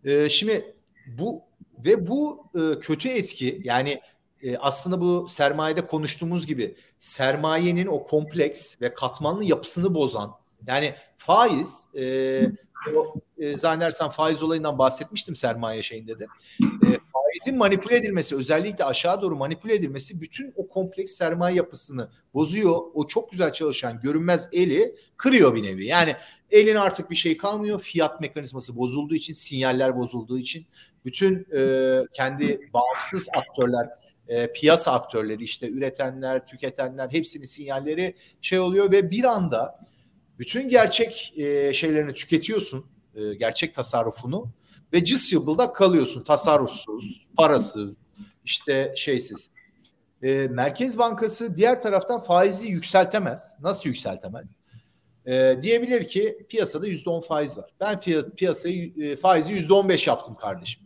[0.04, 0.76] E, şimdi
[1.18, 1.44] bu
[1.86, 4.02] ve bu e, kötü etki yani
[4.44, 10.36] e, aslında bu sermayede konuştuğumuz gibi sermayenin o kompleks ve katmanlı yapısını bozan
[10.68, 12.42] yani faiz e,
[12.96, 16.28] o, e, zannedersen faiz olayından bahsetmiştim sermaye şeyinde de.
[16.64, 17.00] E,
[17.34, 22.82] faizin manipüle edilmesi özellikle aşağı doğru manipüle edilmesi bütün o kompleks sermaye yapısını bozuyor.
[22.94, 25.86] O çok güzel çalışan görünmez eli kırıyor bir nevi.
[25.86, 26.16] Yani
[26.52, 27.80] elin artık bir şey kalmıyor.
[27.80, 30.66] Fiyat mekanizması bozulduğu için, sinyaller bozulduğu için
[31.06, 33.90] bütün e, kendi bağımsız aktörler
[34.28, 39.80] e, piyasa aktörleri işte üretenler, tüketenler hepsinin sinyalleri şey oluyor ve bir anda
[40.40, 44.52] bütün gerçek e, şeylerini tüketiyorsun, e, gerçek tasarrufunu
[44.94, 47.98] ve cız yılda kalıyorsun tasarrufsuz, parasız,
[48.46, 49.50] işte şeysiz.
[50.24, 53.56] E, Merkez Bankası diğer taraftan faizi yükseltemez.
[53.62, 54.56] Nasıl yükseltemez?
[55.28, 57.70] E, diyebilir ki piyasada yüzde on faiz var.
[57.80, 58.00] Ben
[58.38, 60.84] piyasayı e, faizi yüzde on beş yaptım kardeşim.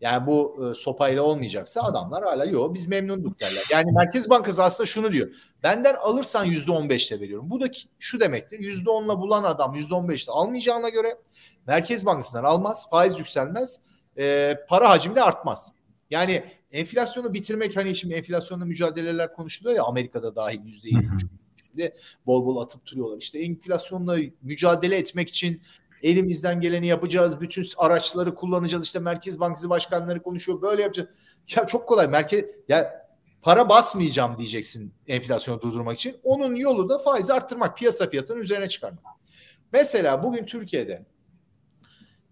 [0.00, 3.64] Yani bu e, sopayla olmayacaksa adamlar hala yok biz memnunduk derler.
[3.70, 5.30] Yani Merkez Bankası aslında şunu diyor.
[5.62, 7.50] Benden alırsan yüzde on beşte veriyorum.
[7.50, 7.66] Bu da
[7.98, 8.58] şu demektir.
[8.58, 11.18] Yüzde onla bulan adam yüzde on beşte almayacağına göre
[11.66, 12.90] Merkez Bankası'ndan almaz.
[12.90, 13.80] Faiz yükselmez.
[14.18, 15.72] E, para hacmi de artmaz.
[16.10, 21.18] Yani enflasyonu bitirmek hani şimdi enflasyonla mücadeleler konuşuluyor ya Amerika'da dahil yüzde yirmi
[21.74, 21.94] şimdi
[22.26, 23.18] bol bol atıp duruyorlar.
[23.18, 25.62] İşte enflasyonla mücadele etmek için
[26.04, 27.40] elimizden geleni yapacağız.
[27.40, 28.84] Bütün araçları kullanacağız.
[28.84, 30.62] İşte Merkez Bankası başkanları konuşuyor.
[30.62, 31.08] Böyle yapacağız.
[31.56, 32.08] Ya çok kolay.
[32.08, 33.06] Merkez ya
[33.42, 36.16] para basmayacağım diyeceksin enflasyonu durdurmak için.
[36.22, 37.76] Onun yolu da faizi arttırmak.
[37.78, 39.04] Piyasa fiyatının üzerine çıkarmak.
[39.72, 41.06] Mesela bugün Türkiye'de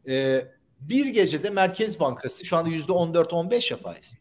[0.09, 0.45] e,
[0.81, 4.17] bir gecede Merkez Bankası şu anda yüzde on dört on beş ya faiz.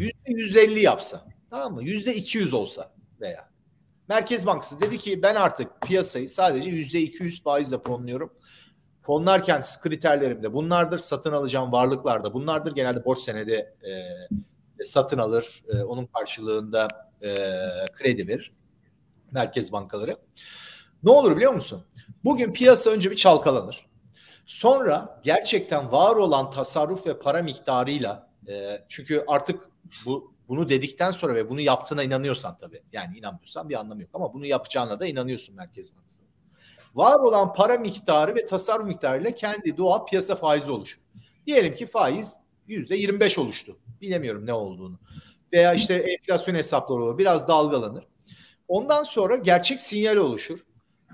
[0.00, 1.84] Yüzde yüz elli yapsa tamam mı?
[1.84, 3.48] Yüzde iki yüz olsa veya
[4.08, 8.32] Merkez Bankası dedi ki ben artık piyasayı sadece yüzde iki yüz faizle fonluyorum.
[9.02, 10.98] Fonlarken kriterlerimde bunlardır.
[10.98, 12.74] Satın alacağım varlıklarda bunlardır.
[12.74, 13.74] Genelde borç senedi
[14.78, 15.62] e, satın alır.
[15.68, 16.88] E, onun karşılığında
[17.22, 17.34] e,
[17.92, 18.52] kredi verir.
[19.30, 20.16] Merkez bankaları.
[21.02, 21.84] Ne olur biliyor musun?
[22.24, 23.86] Bugün piyasa önce bir çalkalanır.
[24.46, 29.60] Sonra gerçekten var olan tasarruf ve para miktarıyla e, çünkü artık
[30.06, 32.82] bu bunu dedikten sonra ve bunu yaptığına inanıyorsan tabii.
[32.92, 36.22] Yani inanmıyorsan bir anlamı yok ama bunu yapacağına da inanıyorsun Merkez Bankası.
[36.94, 41.00] Var olan para miktarı ve tasarruf miktarıyla kendi doğal piyasa faizi oluşur.
[41.46, 43.76] Diyelim ki faiz yüzde 25 oluştu.
[44.00, 44.98] Bilemiyorum ne olduğunu.
[45.52, 47.18] Veya işte enflasyon hesapları olur.
[47.18, 48.04] Biraz dalgalanır.
[48.68, 50.58] Ondan sonra gerçek sinyal oluşur.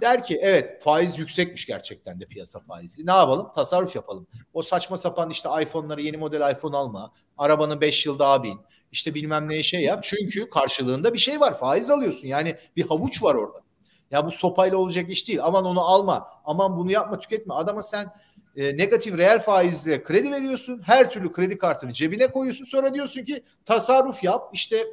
[0.00, 3.06] Der ki evet faiz yüksekmiş gerçekten de piyasa faizi.
[3.06, 3.48] Ne yapalım?
[3.54, 4.26] Tasarruf yapalım.
[4.54, 7.12] O saçma sapan işte iPhone'ları yeni model iPhone alma.
[7.38, 8.60] Arabanı 5 yıl daha bin.
[8.92, 10.04] İşte bilmem neye şey yap.
[10.04, 11.58] Çünkü karşılığında bir şey var.
[11.58, 12.28] Faiz alıyorsun.
[12.28, 13.67] Yani bir havuç var orada.
[14.10, 15.40] Ya bu sopayla olacak iş değil.
[15.42, 16.28] Aman onu alma.
[16.44, 17.54] Aman bunu yapma tüketme.
[17.54, 18.12] Adama sen
[18.56, 20.82] e, negatif reel faizle kredi veriyorsun.
[20.84, 22.64] Her türlü kredi kartını cebine koyuyorsun.
[22.64, 24.50] Sonra diyorsun ki tasarruf yap.
[24.52, 24.86] İşte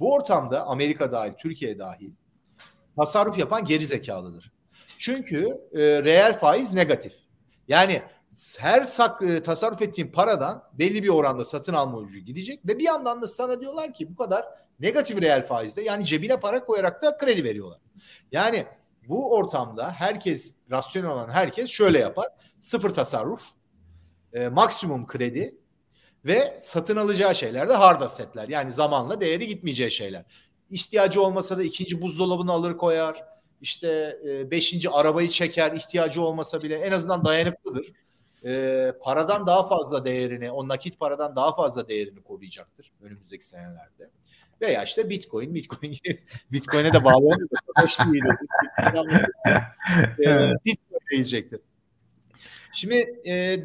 [0.00, 2.10] bu ortamda Amerika dahil, Türkiye dahil
[2.96, 4.52] tasarruf yapan geri zekalıdır.
[4.98, 7.12] Çünkü e, reel faiz negatif.
[7.68, 8.02] Yani
[8.58, 12.84] her sak, e, tasarruf ettiğin paradan belli bir oranda satın alma ucu gidecek ve bir
[12.84, 14.44] yandan da sana diyorlar ki bu kadar
[14.80, 17.78] negatif reel faizde yani cebine para koyarak da kredi veriyorlar.
[18.32, 18.66] Yani
[19.08, 22.26] bu ortamda herkes rasyonel olan herkes şöyle yapar.
[22.60, 23.42] Sıfır tasarruf,
[24.32, 25.58] e, maksimum kredi
[26.24, 28.48] Ve satın alacağı şeyler de hard assetler.
[28.48, 30.24] Yani zamanla değeri gitmeyeceği şeyler.
[30.70, 33.24] İhtiyacı olmasa da ikinci buzdolabını alır koyar.
[33.60, 37.92] İşte e, beşinci arabayı çeker ihtiyacı olmasa bile en azından dayanıklıdır.
[38.44, 44.10] E, paradan daha fazla değerini, o nakit paradan daha fazla değerini koruyacaktır önümüzdeki senelerde.
[44.60, 45.96] Veya işte Bitcoin, Bitcoin
[46.52, 47.48] Bitcoin'e de bağlayamıyor.
[50.26, 51.60] e, Bitcoin'e gidecektir.
[52.72, 53.60] Şimdi e,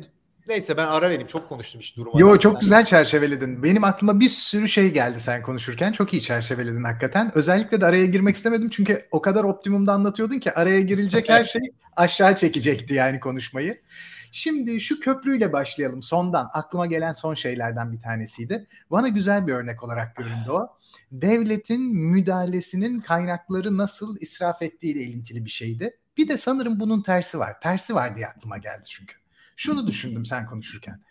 [0.47, 1.27] Neyse ben ara vereyim.
[1.27, 2.19] Çok konuştum hiç durmadan.
[2.19, 3.63] Yo çok güzel çerçeveledin.
[3.63, 5.91] Benim aklıma bir sürü şey geldi sen konuşurken.
[5.91, 7.31] Çok iyi çerçeveledin hakikaten.
[7.35, 8.69] Özellikle de araya girmek istemedim.
[8.69, 11.61] Çünkü o kadar optimumda anlatıyordun ki araya girilecek her şey
[11.95, 13.81] aşağı çekecekti yani konuşmayı.
[14.37, 16.49] Şimdi şu köprüyle başlayalım sondan.
[16.53, 18.67] Aklıma gelen son şeylerden bir tanesiydi.
[18.91, 20.77] Bana güzel bir örnek olarak göründü o.
[21.11, 25.97] Devletin müdahalesinin kaynakları nasıl israf ettiğiyle ilintili bir şeydi.
[26.17, 27.61] Bir de sanırım bunun tersi var.
[27.61, 29.15] Tersi var diye aklıma geldi çünkü.
[29.55, 31.01] Şunu düşündüm sen konuşurken.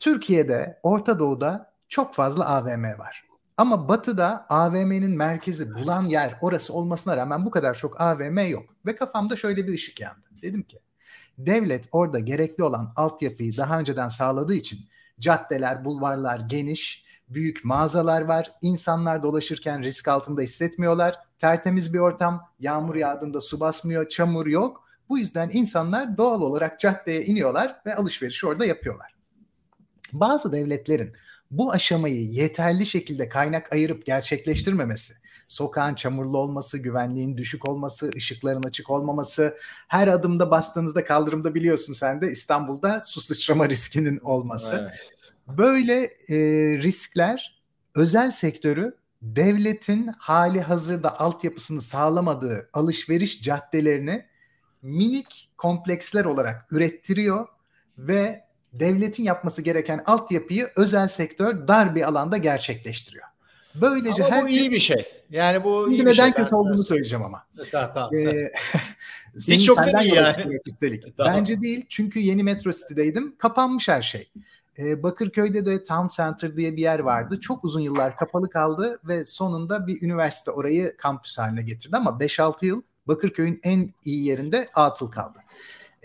[0.00, 3.24] Türkiye'de, Orta Doğu'da çok fazla AVM var.
[3.56, 8.74] Ama Batı'da AVM'nin merkezi bulan yer orası olmasına rağmen bu kadar çok AVM yok.
[8.86, 10.26] Ve kafamda şöyle bir ışık yandı.
[10.42, 10.78] Dedim ki
[11.38, 14.78] devlet orada gerekli olan altyapıyı daha önceden sağladığı için
[15.20, 18.52] caddeler, bulvarlar geniş, büyük mağazalar var.
[18.62, 21.16] İnsanlar dolaşırken risk altında hissetmiyorlar.
[21.38, 24.88] Tertemiz bir ortam, yağmur yağdığında su basmıyor, çamur yok.
[25.08, 29.14] Bu yüzden insanlar doğal olarak caddeye iniyorlar ve alışverişi orada yapıyorlar.
[30.12, 31.12] Bazı devletlerin
[31.50, 35.14] bu aşamayı yeterli şekilde kaynak ayırıp gerçekleştirmemesi,
[35.48, 39.58] sokağın çamurlu olması, güvenliğin düşük olması, ışıkların açık olmaması,
[39.88, 44.78] her adımda bastığınızda kaldırımda biliyorsun sen de İstanbul'da su sıçrama riskinin olması.
[44.80, 45.22] Evet.
[45.58, 46.36] Böyle e,
[46.78, 47.62] riskler
[47.94, 54.26] özel sektörü devletin hali hazırda altyapısını sağlamadığı alışveriş caddelerini
[54.82, 57.48] minik kompleksler olarak ürettiriyor
[57.98, 63.24] ve devletin yapması gereken altyapıyı özel sektör dar bir alanda gerçekleştiriyor.
[63.74, 64.50] Böylece ama herkes...
[64.50, 65.17] bu iyi bir şey.
[65.30, 66.32] Yani bu Şimdi iyi neden şey.
[66.32, 67.46] kötü olduğunu söyleyeceğim ama.
[67.70, 68.10] Tamam tamam.
[68.14, 68.52] Ee,
[69.48, 70.58] Hiç çok değil yani.
[70.66, 71.04] Üstelik.
[71.16, 71.34] tamam.
[71.34, 73.36] Bence değil çünkü yeni Metro City'deydim.
[73.38, 74.30] Kapanmış her şey.
[74.78, 77.40] Ee, Bakırköy'de de Town Center diye bir yer vardı.
[77.40, 82.66] Çok uzun yıllar kapalı kaldı ve sonunda bir üniversite orayı kampüs haline getirdi ama 5-6
[82.66, 85.38] yıl Bakırköy'ün en iyi yerinde atıl kaldı.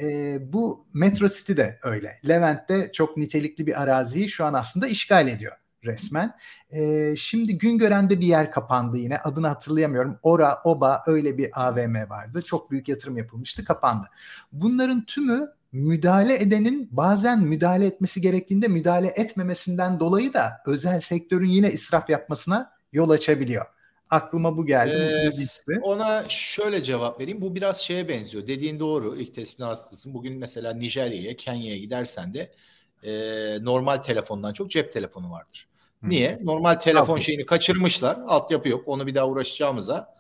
[0.02, 2.20] E, bu Metro City de öyle.
[2.28, 5.54] Levent'te çok nitelikli bir araziyi şu an aslında işgal ediyor
[5.86, 6.36] resmen.
[6.72, 10.20] E, şimdi Güngören'de bir yer kapandı yine adını hatırlayamıyorum.
[10.24, 12.42] Ora, Oba öyle bir AVM vardı.
[12.42, 14.08] Çok büyük yatırım yapılmıştı kapandı.
[14.52, 21.72] Bunların tümü müdahale edenin bazen müdahale etmesi gerektiğinde müdahale etmemesinden dolayı da özel sektörün yine
[21.72, 23.66] israf yapmasına yol açabiliyor.
[24.10, 25.32] Aklıma bu geldi.
[25.70, 27.42] Ee, ona şöyle cevap vereyim.
[27.42, 28.48] Bu biraz şeye benziyor.
[28.48, 29.16] Dediğin doğru.
[29.16, 30.14] İlk tespitini haklısın.
[30.14, 32.52] Bugün mesela Nijerya'ya, Kenya'ya gidersen de
[33.04, 33.14] e,
[33.66, 35.68] normal telefondan çok cep telefonu vardır.
[36.04, 36.40] Niye?
[36.42, 38.20] Normal telefon şeyini kaçırmışlar.
[38.28, 38.88] Altyapı yok.
[38.88, 40.14] Onu bir daha uğraşacağımıza.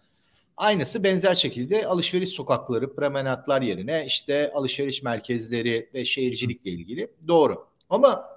[0.58, 7.08] Aynısı benzer şekilde alışveriş sokakları, promenatlar yerine işte alışveriş merkezleri ve şehircilikle ilgili.
[7.28, 7.68] Doğru.
[7.90, 8.33] Ama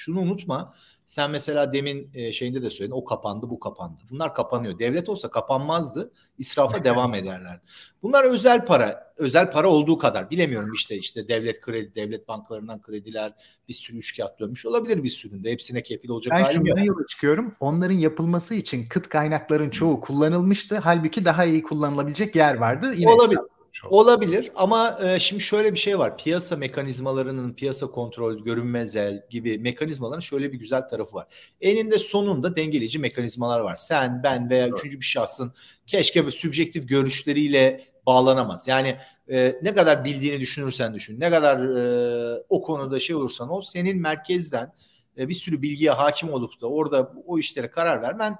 [0.00, 0.74] şunu unutma.
[1.06, 4.02] Sen mesela demin e, şeyinde de söyledin o kapandı bu kapandı.
[4.10, 4.78] Bunlar kapanıyor.
[4.78, 6.12] Devlet olsa kapanmazdı.
[6.38, 7.60] İsrafa devam ederler.
[8.02, 9.12] Bunlar özel para.
[9.16, 10.30] Özel para olduğu kadar.
[10.30, 13.32] Bilemiyorum işte işte devlet kredi, devlet bankalarından krediler
[13.68, 15.52] bir sürü üçkağıt dönmüş olabilir bir süründe.
[15.52, 16.76] Hepsine kefil olacak ben halim yok.
[16.78, 17.54] Ben yola çıkıyorum.
[17.60, 20.78] Onların yapılması için kıt kaynakların çoğu kullanılmıştı.
[20.78, 22.92] Halbuki daha iyi kullanılabilecek yer vardı.
[22.96, 23.32] Yine olabilir.
[23.32, 23.92] İsraf çok.
[23.92, 26.18] Olabilir ama e, şimdi şöyle bir şey var.
[26.18, 31.26] Piyasa mekanizmalarının, piyasa kontrol, görünmez el gibi mekanizmaların şöyle bir güzel tarafı var.
[31.60, 33.76] Eninde sonunda dengeleyici mekanizmalar var.
[33.76, 34.78] Sen, ben veya evet.
[34.78, 35.52] üçüncü bir şahsın
[35.86, 38.68] keşke bir sübjektif görüşleriyle bağlanamaz.
[38.68, 38.96] Yani
[39.30, 44.00] e, ne kadar bildiğini düşünürsen düşün, ne kadar e, o konuda şey olursan ol, senin
[44.00, 44.72] merkezden
[45.18, 48.36] e, bir sürü bilgiye hakim olup da orada o işlere karar vermen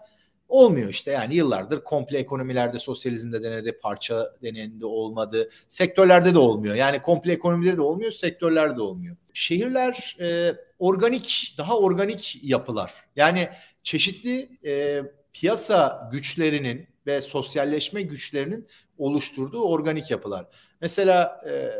[0.50, 5.50] Olmuyor işte yani yıllardır komple ekonomilerde sosyalizmde denedi, parça denendi olmadı.
[5.68, 6.74] Sektörlerde de olmuyor.
[6.74, 9.16] Yani komple ekonomide de olmuyor, sektörlerde de olmuyor.
[9.32, 12.94] Şehirler e, organik, daha organik yapılar.
[13.16, 13.48] Yani
[13.82, 20.46] çeşitli e, piyasa güçlerinin ve sosyalleşme güçlerinin oluşturduğu organik yapılar.
[20.80, 21.70] Mesela e,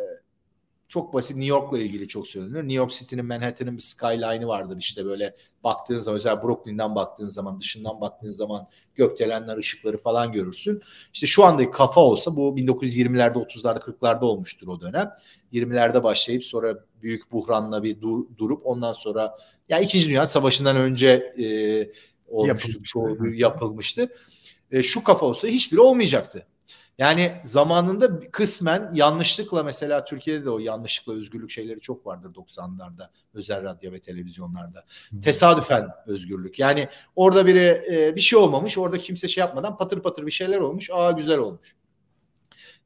[0.90, 2.55] çok basit New York'la ilgili çok söylenir.
[2.55, 7.61] New York City'nin Manhattan'ın bir skyline'ı vardır işte böyle baktığın zaman özel Brooklyn'den baktığın zaman
[7.61, 10.83] dışından baktığın zaman gökdelenler ışıkları falan görürsün.
[11.12, 15.11] İşte şu andaki kafa olsa bu 1920'lerde 30'larda 40'larda olmuştur o dönem.
[15.53, 19.37] 20'lerde başlayıp sonra büyük buhranla bir dur, durup ondan sonra ya
[19.68, 21.44] yani İkinci Dünya Savaşı'ndan önce e,
[22.29, 22.48] olmuştu.
[22.48, 22.83] Yapılmıştı.
[22.83, 24.09] Çoğu yapılmıştı.
[24.70, 26.46] E, şu kafa olsa hiçbiri olmayacaktı.
[27.00, 33.62] Yani zamanında kısmen yanlışlıkla mesela Türkiye'de de o yanlışlıkla özgürlük şeyleri çok vardır 90'larda özel
[33.62, 34.84] radyo ve televizyonlarda.
[35.10, 35.20] Hmm.
[35.20, 36.58] Tesadüfen özgürlük.
[36.58, 40.60] Yani orada biri e, bir şey olmamış, orada kimse şey yapmadan patır patır bir şeyler
[40.60, 40.90] olmuş.
[40.92, 41.74] Aa güzel olmuş.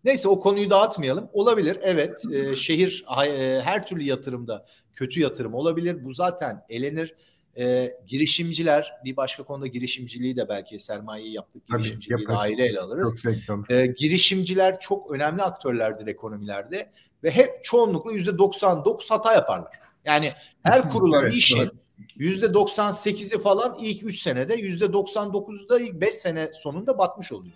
[0.05, 1.29] Neyse o konuyu dağıtmayalım.
[1.33, 6.05] Olabilir evet e, şehir e, her türlü yatırımda kötü yatırım olabilir.
[6.05, 7.15] Bu zaten elenir
[7.59, 11.63] e, girişimciler bir başka konuda girişimciliği de belki sermayeyi yaptık.
[11.69, 13.25] Girişimciliği Tabii, ayrı ele alırız.
[13.69, 16.93] E, girişimciler çok önemli aktörlerdir ekonomilerde
[17.25, 19.79] ve hep çoğunlukla yüzde 99 hata yaparlar.
[20.05, 21.71] Yani her kurulan evet, işin
[22.17, 27.55] yüzde 98'i falan ilk 3 senede yüzde 99'u da ilk 5 sene sonunda batmış oluyor.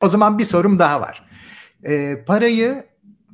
[0.00, 1.24] O zaman bir sorum daha var.
[1.84, 2.86] E, parayı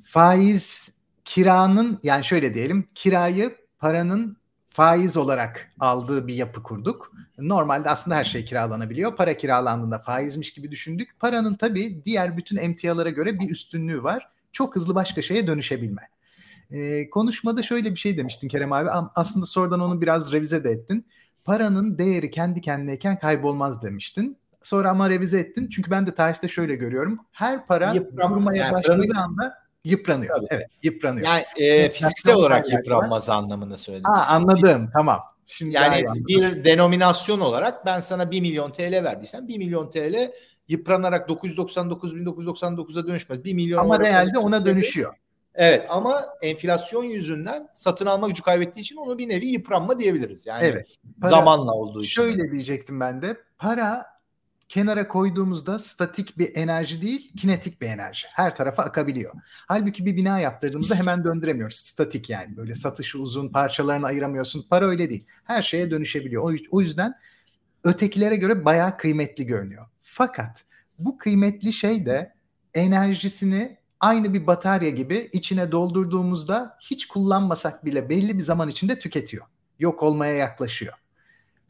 [0.05, 4.37] faiz kiranın yani şöyle diyelim kirayı paranın
[4.69, 7.13] faiz olarak aldığı bir yapı kurduk.
[7.39, 9.17] Normalde aslında her şey kiralanabiliyor.
[9.17, 11.21] Para kiralandığında faizmiş gibi düşündük.
[11.21, 14.29] Paranın tabii diğer bütün emtialara göre bir üstünlüğü var.
[14.53, 16.03] Çok hızlı başka şeye dönüşebilme.
[16.71, 18.91] Ee, konuşmada şöyle bir şey demiştin Kerem abi.
[19.15, 21.07] Aslında sonradan onu biraz revize de ettin.
[21.45, 24.37] Paranın değeri kendi kendineyken kaybolmaz demiştin.
[24.63, 25.69] Sonra ama revize ettin.
[25.69, 27.19] Çünkü ben de tarihte şöyle görüyorum.
[27.33, 29.31] Her para Yıpram, durmaya yani başladığı paranın...
[29.31, 30.37] anda Yıpranıyor.
[30.37, 30.47] Tabii.
[30.51, 31.27] Evet, yıpranıyor.
[31.27, 34.13] Yani e, fiziksel olarak yıpranmaz anlamını söyledim.
[34.13, 34.91] Ha, anladım.
[34.93, 35.21] Tamam.
[35.47, 40.33] Şimdi yani bir denominasyon olarak ben sana 1 milyon TL verdiysem 1 milyon TL
[40.69, 43.45] yıpranarak 999.999'a dönüşmez.
[43.45, 45.15] 1 milyon Ama realde ona dönüşüyor.
[45.55, 50.47] Evet ama enflasyon yüzünden satın alma gücü kaybettiği için onu bir nevi yıpranma diyebiliriz.
[50.47, 50.87] Yani evet.
[51.21, 52.11] Para, zamanla olduğu için.
[52.11, 53.37] Şöyle diyecektim ben de.
[53.59, 54.07] Para
[54.69, 58.29] kenara koyduğumuzda statik bir enerji değil, kinetik bir enerji.
[58.35, 59.35] Her tarafa akabiliyor.
[59.45, 61.77] Halbuki bir bina yaptırdığımızda hemen döndüremiyoruz.
[61.77, 64.67] Statik yani böyle satışı uzun parçalarını ayıramıyorsun.
[64.71, 65.27] Para öyle değil.
[65.45, 66.59] Her şeye dönüşebiliyor.
[66.71, 67.15] O yüzden
[67.85, 69.87] ötekilere göre bayağı kıymetli görünüyor.
[70.01, 70.65] Fakat
[70.99, 72.35] bu kıymetli şey de
[72.75, 79.47] enerjisini aynı bir batarya gibi içine doldurduğumuzda hiç kullanmasak bile belli bir zaman içinde tüketiyor.
[79.79, 80.95] Yok olmaya yaklaşıyor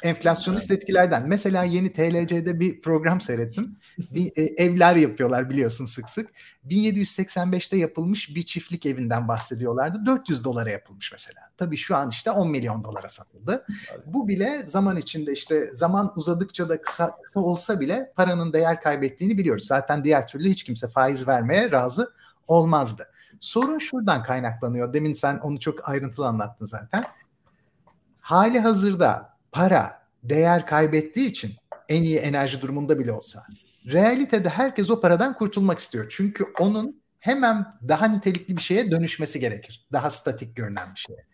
[0.03, 1.29] enflasyonist etkilerden.
[1.29, 3.77] Mesela yeni TLC'de bir program seyrettim.
[3.99, 6.31] Bir, e, evler yapıyorlar biliyorsun sık sık.
[6.67, 10.07] 1785'te yapılmış bir çiftlik evinden bahsediyorlardı.
[10.07, 11.41] 400 dolara yapılmış mesela.
[11.57, 13.67] Tabii şu an işte 10 milyon dolara satıldı.
[14.07, 19.39] Bu bile zaman içinde işte zaman uzadıkça da kısa, kısa olsa bile paranın değer kaybettiğini
[19.39, 19.67] biliyoruz.
[19.67, 22.13] Zaten diğer türlü hiç kimse faiz vermeye razı
[22.49, 23.07] olmazdı.
[23.41, 24.93] Sorun şuradan kaynaklanıyor.
[24.93, 27.05] Demin sen onu çok ayrıntılı anlattın zaten.
[28.21, 31.55] Hali hazırda para değer kaybettiği için
[31.89, 33.47] en iyi enerji durumunda bile olsa
[33.87, 36.07] realitede herkes o paradan kurtulmak istiyor.
[36.09, 39.87] Çünkü onun hemen daha nitelikli bir şeye dönüşmesi gerekir.
[39.93, 41.27] Daha statik görünen bir şeye.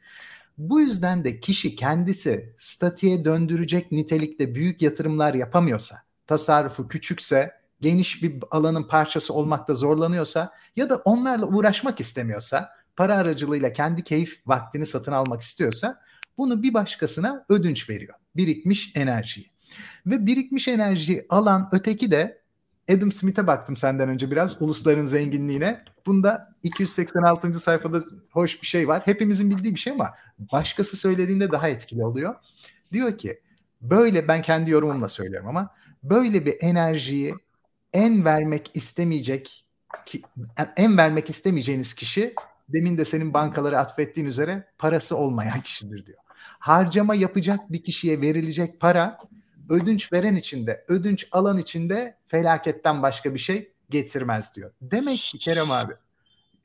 [0.58, 8.34] Bu yüzden de kişi kendisi statiğe döndürecek nitelikte büyük yatırımlar yapamıyorsa, tasarrufu küçükse, geniş bir
[8.50, 15.12] alanın parçası olmakta zorlanıyorsa ya da onlarla uğraşmak istemiyorsa, para aracılığıyla kendi keyif vaktini satın
[15.12, 16.00] almak istiyorsa
[16.38, 18.14] bunu bir başkasına ödünç veriyor.
[18.36, 19.50] Birikmiş enerjiyi.
[20.06, 22.42] Ve birikmiş enerjiyi alan öteki de
[22.90, 25.84] Adam Smith'e baktım senden önce biraz ulusların zenginliğine.
[26.06, 27.54] Bunda 286.
[27.54, 29.02] sayfada hoş bir şey var.
[29.04, 30.10] Hepimizin bildiği bir şey ama
[30.52, 32.34] başkası söylediğinde daha etkili oluyor.
[32.92, 33.40] Diyor ki
[33.80, 35.70] böyle ben kendi yorumumla söylüyorum ama
[36.02, 37.34] böyle bir enerjiyi
[37.92, 39.66] en vermek istemeyecek
[40.76, 42.34] en vermek istemeyeceğiniz kişi
[42.68, 46.18] demin de senin bankaları atfettiğin üzere parası olmayan kişidir diyor
[46.62, 49.18] harcama yapacak bir kişiye verilecek para
[49.68, 54.72] ödünç veren içinde, ödünç alan içinde felaketten başka bir şey getirmez diyor.
[54.82, 55.92] Demek ki Kerem abi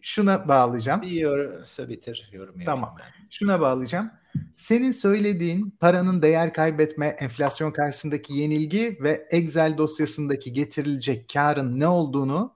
[0.02, 1.02] şuna bağlayacağım.
[1.02, 2.56] Bir yorumsa bitir yorum.
[2.66, 2.96] Tamam.
[3.00, 3.28] Ben.
[3.30, 4.12] Şuna bağlayacağım.
[4.56, 12.54] Senin söylediğin paranın değer kaybetme, enflasyon karşısındaki yenilgi ve Excel dosyasındaki getirilecek karın ne olduğunu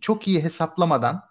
[0.00, 1.22] çok iyi hesaplamadan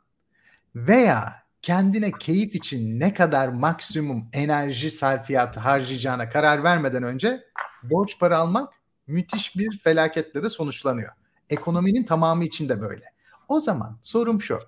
[0.76, 7.44] veya kendine keyif için ne kadar maksimum enerji sarfiyatı harcayacağına karar vermeden önce
[7.84, 8.74] borç para almak
[9.08, 11.12] müthiş bir felaketle de sonuçlanıyor.
[11.50, 13.06] Ekonominin tamamı için de böyle.
[13.48, 14.60] O zaman sorum şu.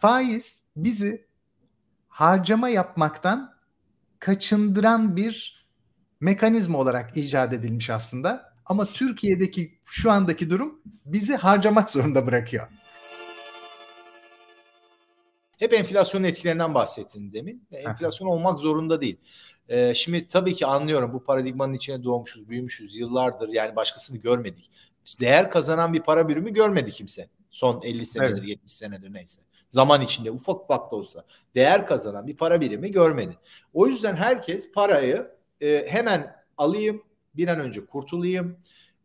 [0.00, 1.26] Faiz bizi
[2.08, 3.54] harcama yapmaktan
[4.18, 5.66] kaçındıran bir
[6.20, 8.52] mekanizma olarak icat edilmiş aslında.
[8.66, 12.68] Ama Türkiye'deki şu andaki durum bizi harcamak zorunda bırakıyor.
[15.60, 17.66] Hep enflasyonun etkilerinden bahsettin demin.
[17.72, 19.16] Enflasyon olmak zorunda değil.
[19.68, 23.48] Ee, şimdi tabii ki anlıyorum bu paradigmanın içine doğmuşuz, büyümüşüz yıllardır.
[23.48, 24.70] Yani başkasını görmedik.
[25.20, 27.28] Değer kazanan bir para birimi görmedi kimse.
[27.50, 28.48] Son 50 senedir, evet.
[28.48, 29.40] 70 senedir neyse.
[29.68, 33.38] Zaman içinde ufak ufak da olsa değer kazanan bir para birimi görmedi.
[33.74, 35.30] O yüzden herkes parayı
[35.60, 37.02] e, hemen alayım,
[37.36, 38.58] bir an önce kurtulayım,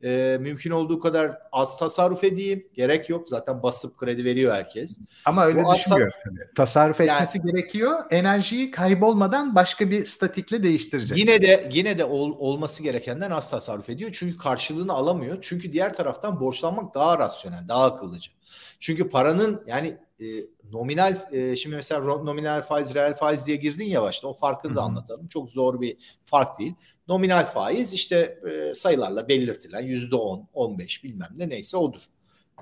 [0.04, 2.68] e, mümkün olduğu kadar az tasarruf edeyim.
[2.74, 3.30] Gerek yok.
[3.30, 5.00] Zaten basıp kredi veriyor herkes.
[5.26, 6.54] Ama öyle Bu düşünmüyoruz tabii.
[6.56, 8.00] Tasarruf etmesi yani, gerekiyor.
[8.12, 11.18] Enerjiyi kaybolmadan başka bir statikle değiştirecek.
[11.18, 14.12] Yine de yine de ol, olması gerekenden az tasarruf ediyor.
[14.14, 15.38] Çünkü karşılığını alamıyor.
[15.42, 18.32] Çünkü diğer taraftan borçlanmak daha rasyonel, daha akıllıca.
[18.80, 20.26] Çünkü paranın yani e,
[20.72, 24.82] nominal e, şimdi mesela nominal faiz, reel faiz diye girdin ya başta o farkını da
[24.82, 25.28] anlatalım.
[25.28, 26.74] Çok zor bir fark değil.
[27.08, 32.02] Nominal faiz işte e, sayılarla belirtilen yüzde on, on beş bilmem ne neyse odur.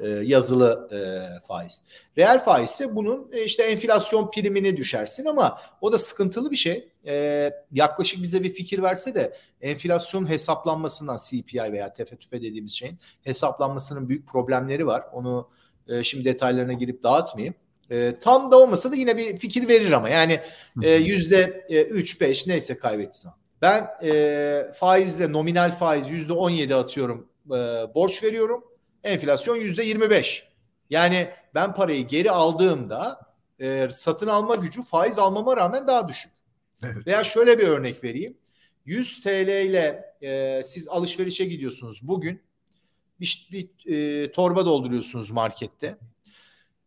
[0.01, 0.99] E, yazılı e,
[1.47, 1.81] faiz.
[2.17, 6.89] Reel faiz ise bunun e, işte enflasyon primini düşersin ama o da sıkıntılı bir şey.
[7.05, 12.99] E, yaklaşık bize bir fikir verse de enflasyon hesaplanmasından CPI veya tefe tüfe dediğimiz şeyin
[13.21, 15.03] hesaplanmasının büyük problemleri var.
[15.13, 15.49] Onu
[15.87, 17.55] e, şimdi detaylarına girip dağıtmayayım.
[17.89, 20.39] E, tam da olmasa da yine bir fikir verir ama yani
[20.81, 23.37] e, yüzde e, üç beş neyse kaybetti zaman.
[23.61, 27.55] Ben e, faizle nominal faiz yüzde on yedi atıyorum e,
[27.95, 28.63] borç veriyorum.
[29.03, 30.47] Enflasyon yüzde yirmi beş.
[30.89, 33.19] Yani ben parayı geri aldığımda
[33.59, 36.31] e, satın alma gücü faiz almama rağmen daha düşük.
[36.85, 37.07] Evet.
[37.07, 38.37] Veya şöyle bir örnek vereyim.
[38.85, 42.41] 100 TL ile e, siz alışverişe gidiyorsunuz bugün
[43.19, 45.97] bir, bir e, torba dolduruyorsunuz markette.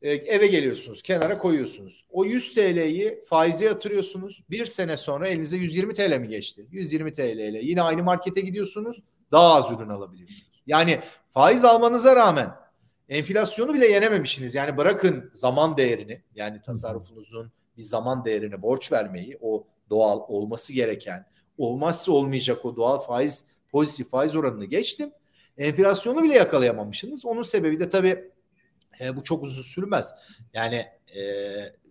[0.03, 2.05] E, eve geliyorsunuz, kenara koyuyorsunuz.
[2.11, 4.43] O 100 TL'yi faize yatırıyorsunuz.
[4.51, 6.67] Bir sene sonra elinize 120 TL mi geçti?
[6.71, 9.03] 120 TL ile yine aynı markete gidiyorsunuz.
[9.33, 10.63] Daha az ürün alabiliyorsunuz.
[10.67, 11.01] Yani
[11.31, 12.51] faiz almanıza rağmen
[13.09, 14.55] enflasyonu bile yenememişsiniz.
[14.55, 21.27] Yani bırakın zaman değerini yani tasarrufunuzun bir zaman değerini borç vermeyi o doğal olması gereken
[21.59, 25.11] olmazsa olmayacak o doğal faiz pozitif faiz oranını geçtim
[25.59, 27.27] enflasyonu bile yakalayamamışsınız.
[27.27, 28.31] Onun sebebi de tabii
[29.01, 30.15] e, bu çok uzun sürmez.
[30.55, 30.87] Yani
[31.17, 31.23] e,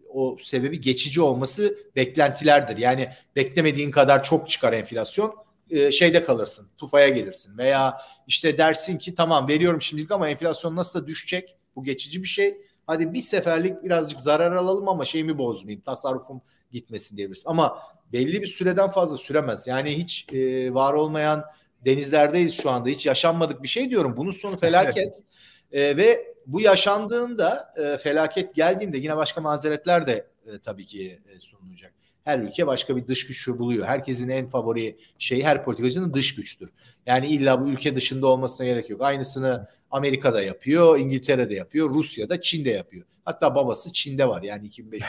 [0.10, 2.78] o sebebi geçici olması beklentilerdir.
[2.78, 5.36] Yani beklemediğin kadar çok çıkar enflasyon
[5.70, 7.98] e, şeyde kalırsın, tufaya gelirsin veya
[8.28, 11.58] işte dersin ki tamam veriyorum şimdilik ama enflasyon nasıl düşecek?
[11.76, 12.58] Bu geçici bir şey.
[12.88, 16.42] Hadi bir seferlik birazcık zarar alalım ama şeyimi bozmayayım, tasarrufum
[16.72, 17.50] gitmesin diyebilirsin.
[17.50, 17.80] Ama
[18.14, 19.68] belli bir süreden fazla süremez.
[19.68, 21.46] Yani hiç e, var olmayan
[21.86, 22.90] denizlerdeyiz şu anda.
[22.90, 24.18] Hiç yaşanmadık bir şey diyorum.
[24.18, 25.24] Bunun sonu felaket.
[25.72, 31.40] e, ve bu yaşandığında e, felaket geldiğinde yine başka mazeretler de e, tabii ki e,
[31.40, 31.94] sunulacak.
[32.24, 33.86] Her ülke başka bir dış güç buluyor.
[33.86, 36.70] Herkesin en favori şeyi her politikacının dış güçtür.
[37.06, 39.02] Yani illa bu ülke dışında olmasına gerek yok.
[39.02, 43.06] Aynısını Amerika'da yapıyor, İngiltere'de yapıyor, Rusya'da, Çin'de yapıyor.
[43.26, 44.42] Hatta babası Çin'de var.
[44.44, 45.04] Yani 2500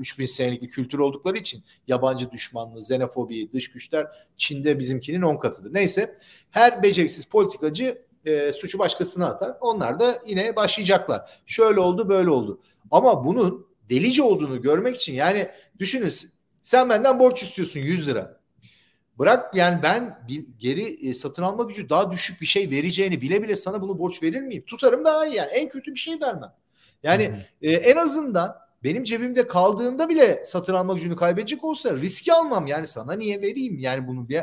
[0.00, 5.74] 3000 senelik bir kültür oldukları için yabancı düşmanlığı, xenofobi, dış güçler Çin'de bizimkinin 10 katıdır.
[5.74, 6.16] Neyse
[6.50, 9.56] her beceriksiz politikacı e, suçu başkasına atar.
[9.60, 11.30] Onlar da yine başlayacaklar.
[11.46, 12.60] Şöyle oldu böyle oldu.
[12.90, 15.48] Ama bunun delice olduğunu görmek için yani
[15.78, 16.14] düşünün
[16.62, 18.40] sen benden borç istiyorsun 100 lira.
[19.18, 23.42] Bırak yani ben bir geri e, satın alma gücü daha düşük bir şey vereceğini bile
[23.42, 24.64] bile sana bunu borç verir miyim?
[24.66, 26.52] Tutarım daha iyi yani en kötü bir şey vermem.
[27.02, 32.66] Yani e, en azından benim cebimde kaldığında bile satın alma gücünü kaybedecek olsa riski almam.
[32.66, 33.78] Yani sana niye vereyim?
[33.78, 34.42] Yani bunu bir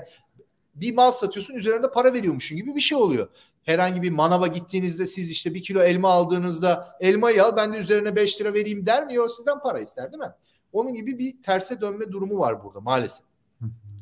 [0.75, 3.27] bir mal satıyorsun üzerinde para veriyormuşsun gibi bir şey oluyor.
[3.63, 8.15] Herhangi bir manava gittiğinizde siz işte bir kilo elma aldığınızda elmayı al ben de üzerine
[8.15, 9.21] 5 lira vereyim der mi?
[9.21, 10.33] O sizden para ister değil mi?
[10.73, 13.25] Onun gibi bir terse dönme durumu var burada maalesef.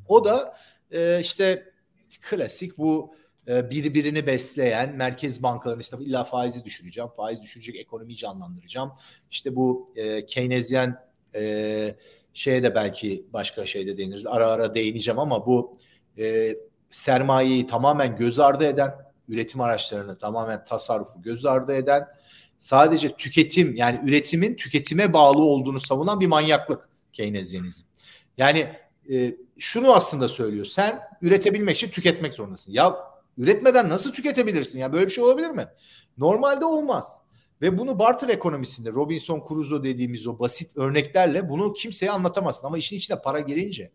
[0.08, 0.58] O da
[0.92, 1.74] e, işte
[2.22, 3.16] klasik bu
[3.48, 8.92] birbirini besleyen merkez bankalarının işte illa faizi düşüreceğim, faiz düşürecek ekonomiyi canlandıracağım.
[9.32, 11.96] İşte bu e, Keynesyen e,
[12.34, 14.28] şeye de belki başka şeyde değiniriz.
[14.28, 15.78] Ara ara değineceğim ama bu
[16.18, 16.56] e,
[16.90, 18.92] sermayeyi tamamen göz ardı eden,
[19.30, 22.08] üretim araçlarını tamamen tasarrufu göz ardı eden,
[22.60, 27.84] sadece tüketim yani üretimin tüketime bağlı olduğunu savunan bir manyaklık Keynesyenizm.
[28.38, 28.70] Yani
[29.12, 30.66] e, şunu aslında söylüyor.
[30.66, 32.72] Sen üretebilmek için tüketmek zorundasın.
[32.72, 32.96] Ya
[33.38, 34.80] Üretmeden nasıl tüketebilirsin?
[34.80, 35.68] Ya böyle bir şey olabilir mi?
[36.18, 37.22] Normalde olmaz.
[37.62, 42.68] Ve bunu barter ekonomisinde Robinson Crusoe dediğimiz o basit örneklerle bunu kimseye anlatamazsın.
[42.68, 43.92] Ama işin içine para girince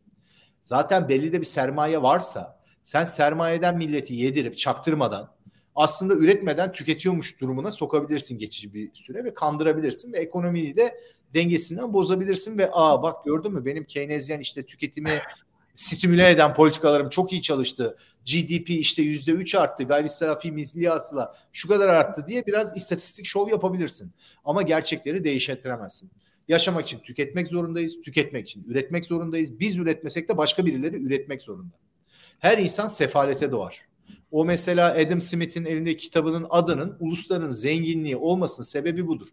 [0.63, 5.35] zaten belli de bir sermaye varsa sen sermayeden milleti yedirip çaktırmadan
[5.75, 11.01] aslında üretmeden tüketiyormuş durumuna sokabilirsin geçici bir süre ve kandırabilirsin ve ekonomiyi de
[11.35, 15.19] dengesinden bozabilirsin ve aa bak gördün mü benim Keynesyen işte tüketimi
[15.81, 17.97] stimüle eden politikalarım çok iyi çalıştı.
[18.27, 19.85] GDP işte yüzde üç arttı.
[19.85, 24.13] Gayri safi milli hasıla şu kadar arttı diye biraz istatistik şov yapabilirsin.
[24.45, 26.11] Ama gerçekleri değiştiremezsin.
[26.49, 28.01] Yaşamak için tüketmek zorundayız.
[28.05, 29.61] Tüketmek için üretmek zorundayız.
[29.61, 31.75] Biz üretmesek de başka birileri üretmek zorunda.
[32.39, 33.81] Her insan sefalete doğar.
[34.31, 39.29] O mesela Adam Smith'in elindeki kitabının adının ulusların zenginliği olmasının sebebi budur.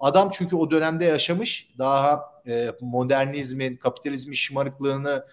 [0.00, 5.24] Adam çünkü o dönemde yaşamış daha e, modernizmin, kapitalizmin şımarıklığını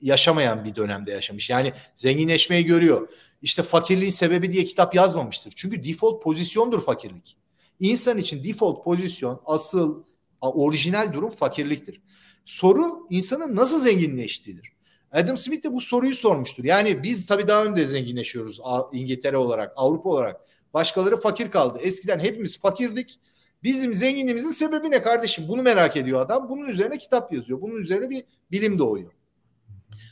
[0.00, 1.50] yaşamayan bir dönemde yaşamış.
[1.50, 3.08] Yani zenginleşmeyi görüyor.
[3.42, 5.52] İşte fakirliğin sebebi diye kitap yazmamıştır.
[5.56, 7.36] Çünkü default pozisyondur fakirlik.
[7.80, 10.02] İnsan için default pozisyon asıl
[10.40, 12.00] orijinal durum fakirliktir.
[12.44, 14.72] Soru insanın nasıl zenginleştiğidir.
[15.12, 16.64] Adam Smith de bu soruyu sormuştur.
[16.64, 18.60] Yani biz tabii daha önde zenginleşiyoruz
[18.92, 20.40] İngiltere olarak, Avrupa olarak.
[20.74, 21.78] Başkaları fakir kaldı.
[21.82, 23.20] Eskiden hepimiz fakirdik.
[23.62, 25.44] Bizim zenginliğimizin sebebi ne kardeşim?
[25.48, 26.48] Bunu merak ediyor adam.
[26.48, 27.60] Bunun üzerine kitap yazıyor.
[27.60, 29.12] Bunun üzerine bir bilim doğuyor.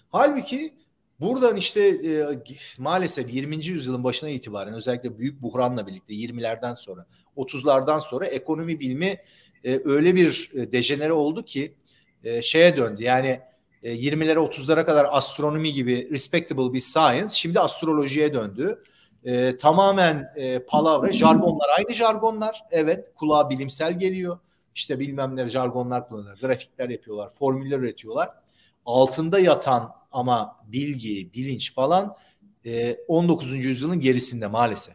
[0.09, 0.75] Halbuki
[1.21, 2.25] buradan işte e,
[2.79, 3.67] maalesef 20.
[3.67, 7.07] yüzyılın başına itibaren özellikle büyük buhranla birlikte 20'lerden sonra
[7.37, 9.17] 30'lardan sonra ekonomi bilimi
[9.65, 11.75] e, öyle bir e, dejenere oldu ki
[12.25, 13.03] e, şeye döndü.
[13.03, 13.41] Yani
[13.83, 18.79] e, 20'lere 30'lara kadar astronomi gibi respectable bir science şimdi astrolojiye döndü.
[19.25, 22.65] E, tamamen e, palavra, jargonlar aynı jargonlar.
[22.71, 24.39] Evet kulağa bilimsel geliyor.
[24.75, 26.49] İşte bilmem ne jargonlar kullanıyorlar.
[26.49, 28.29] Grafikler yapıyorlar, formüller üretiyorlar.
[28.87, 32.17] Altında yatan ama bilgi, bilinç falan
[32.67, 33.65] e, 19.
[33.65, 34.95] yüzyılın gerisinde maalesef.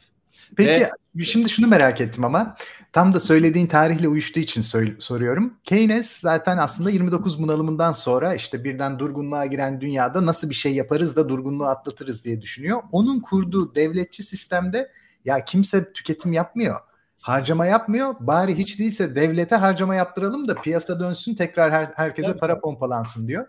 [0.56, 2.56] Peki Ve, şimdi şunu merak ettim ama
[2.94, 4.62] tam da söylediğin tarihle uyuştuğu için
[5.00, 5.54] soruyorum.
[5.64, 11.16] Keynes zaten aslında 29 bunalımından sonra işte birden durgunluğa giren dünyada nasıl bir şey yaparız
[11.16, 12.82] da durgunluğu atlatırız diye düşünüyor.
[12.92, 14.92] Onun kurduğu devletçi sistemde
[15.26, 16.80] ya kimse tüketim yapmıyor.
[17.22, 18.16] Harcama yapmıyor.
[18.20, 23.48] Bari hiç değilse devlete harcama yaptıralım da piyasa dönsün tekrar her, herkese para pompalansın diyor.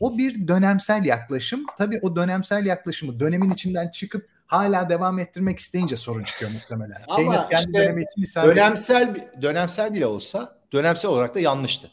[0.00, 1.64] O bir dönemsel yaklaşım.
[1.78, 7.02] Tabii o dönemsel yaklaşımı dönemin içinden çıkıp hala devam ettirmek isteyince sorun çıkıyor muhtemelen.
[7.08, 11.90] Ama Keynes kendi işte dönemi için dönemsel dönemsel bile olsa dönemsel olarak da yanlıştı.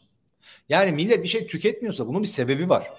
[0.69, 2.91] Yani millet bir şey tüketmiyorsa bunun bir sebebi var.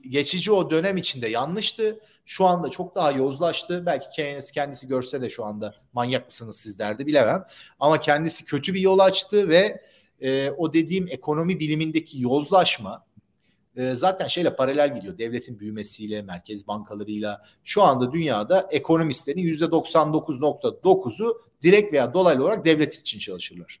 [0.00, 2.00] Geçici o dönem içinde yanlıştı.
[2.26, 3.86] Şu anda çok daha yozlaştı.
[3.86, 7.44] Belki Keynes kendisi görse de şu anda manyak mısınız siz derdi bilemem.
[7.80, 9.82] Ama kendisi kötü bir yol açtı ve
[10.22, 13.06] e, o dediğim ekonomi bilimindeki yozlaşma
[13.76, 15.18] e, zaten şeyle paralel gidiyor.
[15.18, 23.18] Devletin büyümesiyle, merkez bankalarıyla şu anda dünyada ekonomistlerin %99.9'u direkt veya dolaylı olarak devlet için
[23.18, 23.80] çalışırlar.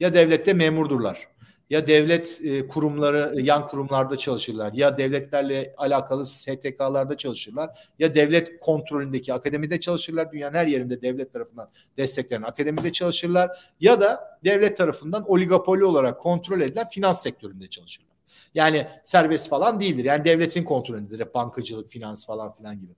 [0.00, 1.28] Ya devlette memurdurlar.
[1.70, 4.72] Ya devlet e, kurumları, e, yan kurumlarda çalışırlar.
[4.72, 7.70] Ya devletlerle alakalı STK'larda çalışırlar.
[7.98, 10.32] Ya devlet kontrolündeki akademide çalışırlar.
[10.32, 13.72] Dünyanın her yerinde devlet tarafından desteklenen akademide çalışırlar.
[13.80, 18.10] Ya da devlet tarafından oligopoli olarak kontrol edilen finans sektöründe çalışırlar.
[18.54, 20.04] Yani serbest falan değildir.
[20.04, 21.34] Yani devletin kontrolündedir.
[21.34, 22.92] Bankacılık, finans falan filan gibi.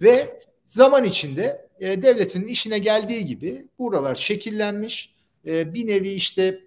[0.00, 5.14] Ve zaman içinde e, devletin işine geldiği gibi buralar şekillenmiş.
[5.46, 6.60] E, bir nevi işte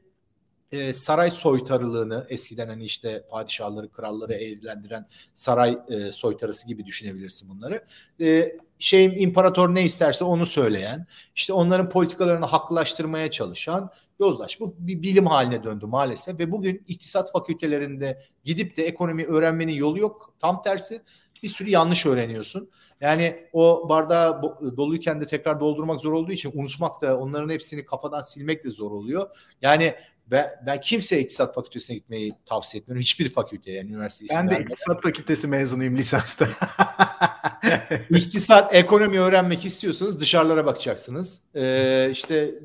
[0.71, 7.85] e, saray soytarılığını eskiden hani işte padişahları, kralları evlendiren saray e, soytarısı gibi düşünebilirsin bunları.
[8.21, 14.59] E, şeyin imparator ne isterse onu söyleyen, işte onların politikalarını haklılaştırmaya çalışan yozlaş.
[14.59, 19.99] Bu bir bilim haline döndü maalesef ve bugün iktisat fakültelerinde gidip de ekonomi öğrenmenin yolu
[19.99, 20.33] yok.
[20.39, 21.01] Tam tersi
[21.43, 22.69] bir sürü yanlış öğreniyorsun.
[23.01, 24.41] Yani o bardağı
[24.77, 28.91] doluyken de tekrar doldurmak zor olduğu için unutmak da onların hepsini kafadan silmek de zor
[28.91, 29.29] oluyor.
[29.61, 29.93] Yani
[30.31, 33.01] ben, ben kimseye iktisat fakültesine gitmeyi tavsiye etmiyorum.
[33.01, 34.69] Hiçbir fakülte yani üniversite Ben de vermeden.
[34.69, 36.47] iktisat fakültesi mezunuyum lisansta.
[38.09, 41.41] İktisat, ekonomi öğrenmek istiyorsanız dışarılara bakacaksınız.
[41.55, 42.55] Ee, işte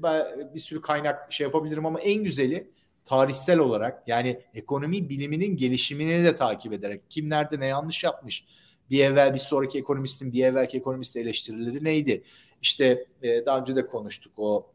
[0.54, 2.70] bir sürü kaynak şey yapabilirim ama en güzeli
[3.04, 8.44] tarihsel olarak yani ekonomi biliminin gelişimini de takip ederek kim nerede ne yanlış yapmış
[8.90, 12.22] bir evvel bir sonraki ekonomistin bir evvelki ekonomist eleştirileri neydi?
[12.62, 14.66] İşte e, daha önce de konuştuk o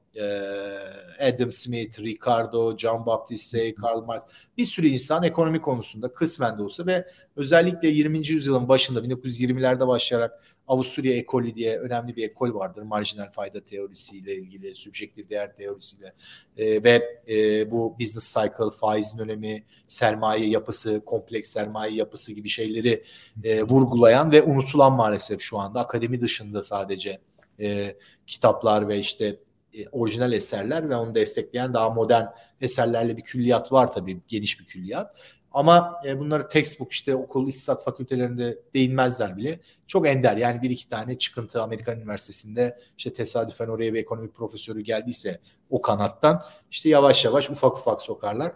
[1.20, 4.24] Adam Smith, Ricardo, John Baptiste, Karl Marx
[4.57, 8.28] bir sürü insan ekonomi konusunda kısmen de olsa ve özellikle 20.
[8.28, 12.82] yüzyılın başında 1920'lerde başlayarak Avusturya ekolü diye önemli bir ekol vardır.
[12.82, 16.14] Marjinal fayda teorisiyle ilgili, subjektif değer teorisiyle
[16.57, 23.03] e, ve e, bu business cycle, faizin önemi, sermaye yapısı, kompleks sermaye yapısı gibi şeyleri
[23.43, 27.20] e, vurgulayan ve unutulan maalesef şu anda akademi dışında sadece
[27.59, 27.95] e,
[28.28, 29.39] kitaplar ve işte
[29.74, 32.26] e, orijinal eserler ve onu destekleyen daha modern
[32.61, 35.15] eserlerle bir külliyat var tabii geniş bir külliyat.
[35.53, 39.59] Ama e, bunları textbook işte okul iktisat fakültelerinde değinmezler bile.
[39.88, 44.82] Çok ender yani bir iki tane çıkıntı Amerikan Üniversitesi'nde işte tesadüfen oraya bir ekonomi profesörü
[44.82, 48.51] geldiyse o kanattan işte yavaş yavaş ufak ufak sokarlar.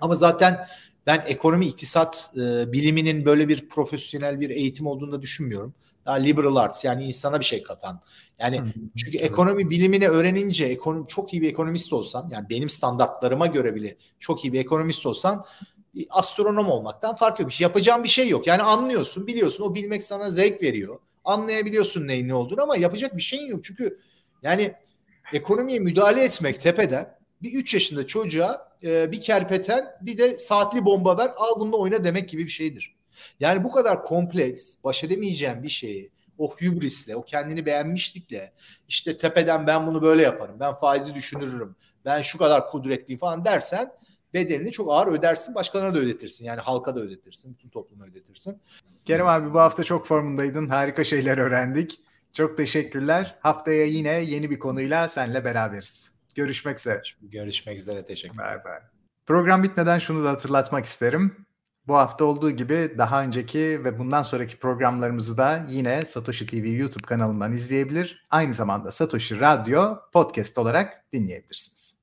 [0.00, 0.66] Ama zaten
[1.06, 5.74] ben ekonomi iktisat e, biliminin böyle bir profesyonel bir eğitim olduğunu da düşünmüyorum
[6.06, 8.00] daha liberal arts yani insana bir şey katan.
[8.38, 8.60] Yani
[8.96, 13.96] çünkü ekonomi bilimini öğrenince ekonomi, çok iyi bir ekonomist olsan yani benim standartlarıma göre bile
[14.18, 15.44] çok iyi bir ekonomist olsan
[16.10, 17.60] astronom olmaktan fark yok.
[17.60, 18.46] Yapacağın bir şey yok.
[18.46, 19.64] Yani anlıyorsun, biliyorsun.
[19.64, 20.98] O bilmek sana zevk veriyor.
[21.24, 23.64] Anlayabiliyorsun neyin ne olduğunu ama yapacak bir şeyin yok.
[23.64, 24.00] Çünkü
[24.42, 24.74] yani
[25.32, 31.18] ekonomiye müdahale etmek tepeden bir 3 yaşında çocuğa e, bir kerpeten bir de saatli bomba
[31.18, 32.94] ver al bununla oyna demek gibi bir şeydir.
[33.40, 38.52] Yani bu kadar kompleks baş edemeyeceğim bir şeyi o hübrisle, o kendini beğenmişlikle
[38.88, 43.92] işte tepeden ben bunu böyle yaparım, ben faizi düşünürüm, ben şu kadar kudretliyim falan dersen
[44.34, 45.54] bedelini çok ağır ödersin.
[45.54, 46.44] Başkalarına da ödetirsin.
[46.44, 47.54] Yani halka da ödetirsin.
[47.54, 48.60] Bütün topluma ödetirsin.
[49.04, 50.68] Kerem abi bu hafta çok formundaydın.
[50.68, 52.00] Harika şeyler öğrendik.
[52.32, 53.38] Çok teşekkürler.
[53.40, 56.18] Haftaya yine yeni bir konuyla senle beraberiz.
[56.34, 57.02] Görüşmek üzere.
[57.22, 58.04] Görüşmek üzere.
[58.04, 58.54] Teşekkürler.
[58.54, 58.82] Bye bye.
[59.26, 61.46] Program bitmeden şunu da hatırlatmak isterim.
[61.86, 67.06] Bu hafta olduğu gibi daha önceki ve bundan sonraki programlarımızı da yine Satoshi TV YouTube
[67.06, 68.26] kanalından izleyebilir.
[68.30, 72.00] Aynı zamanda Satoshi Radyo podcast olarak dinleyebilirsiniz.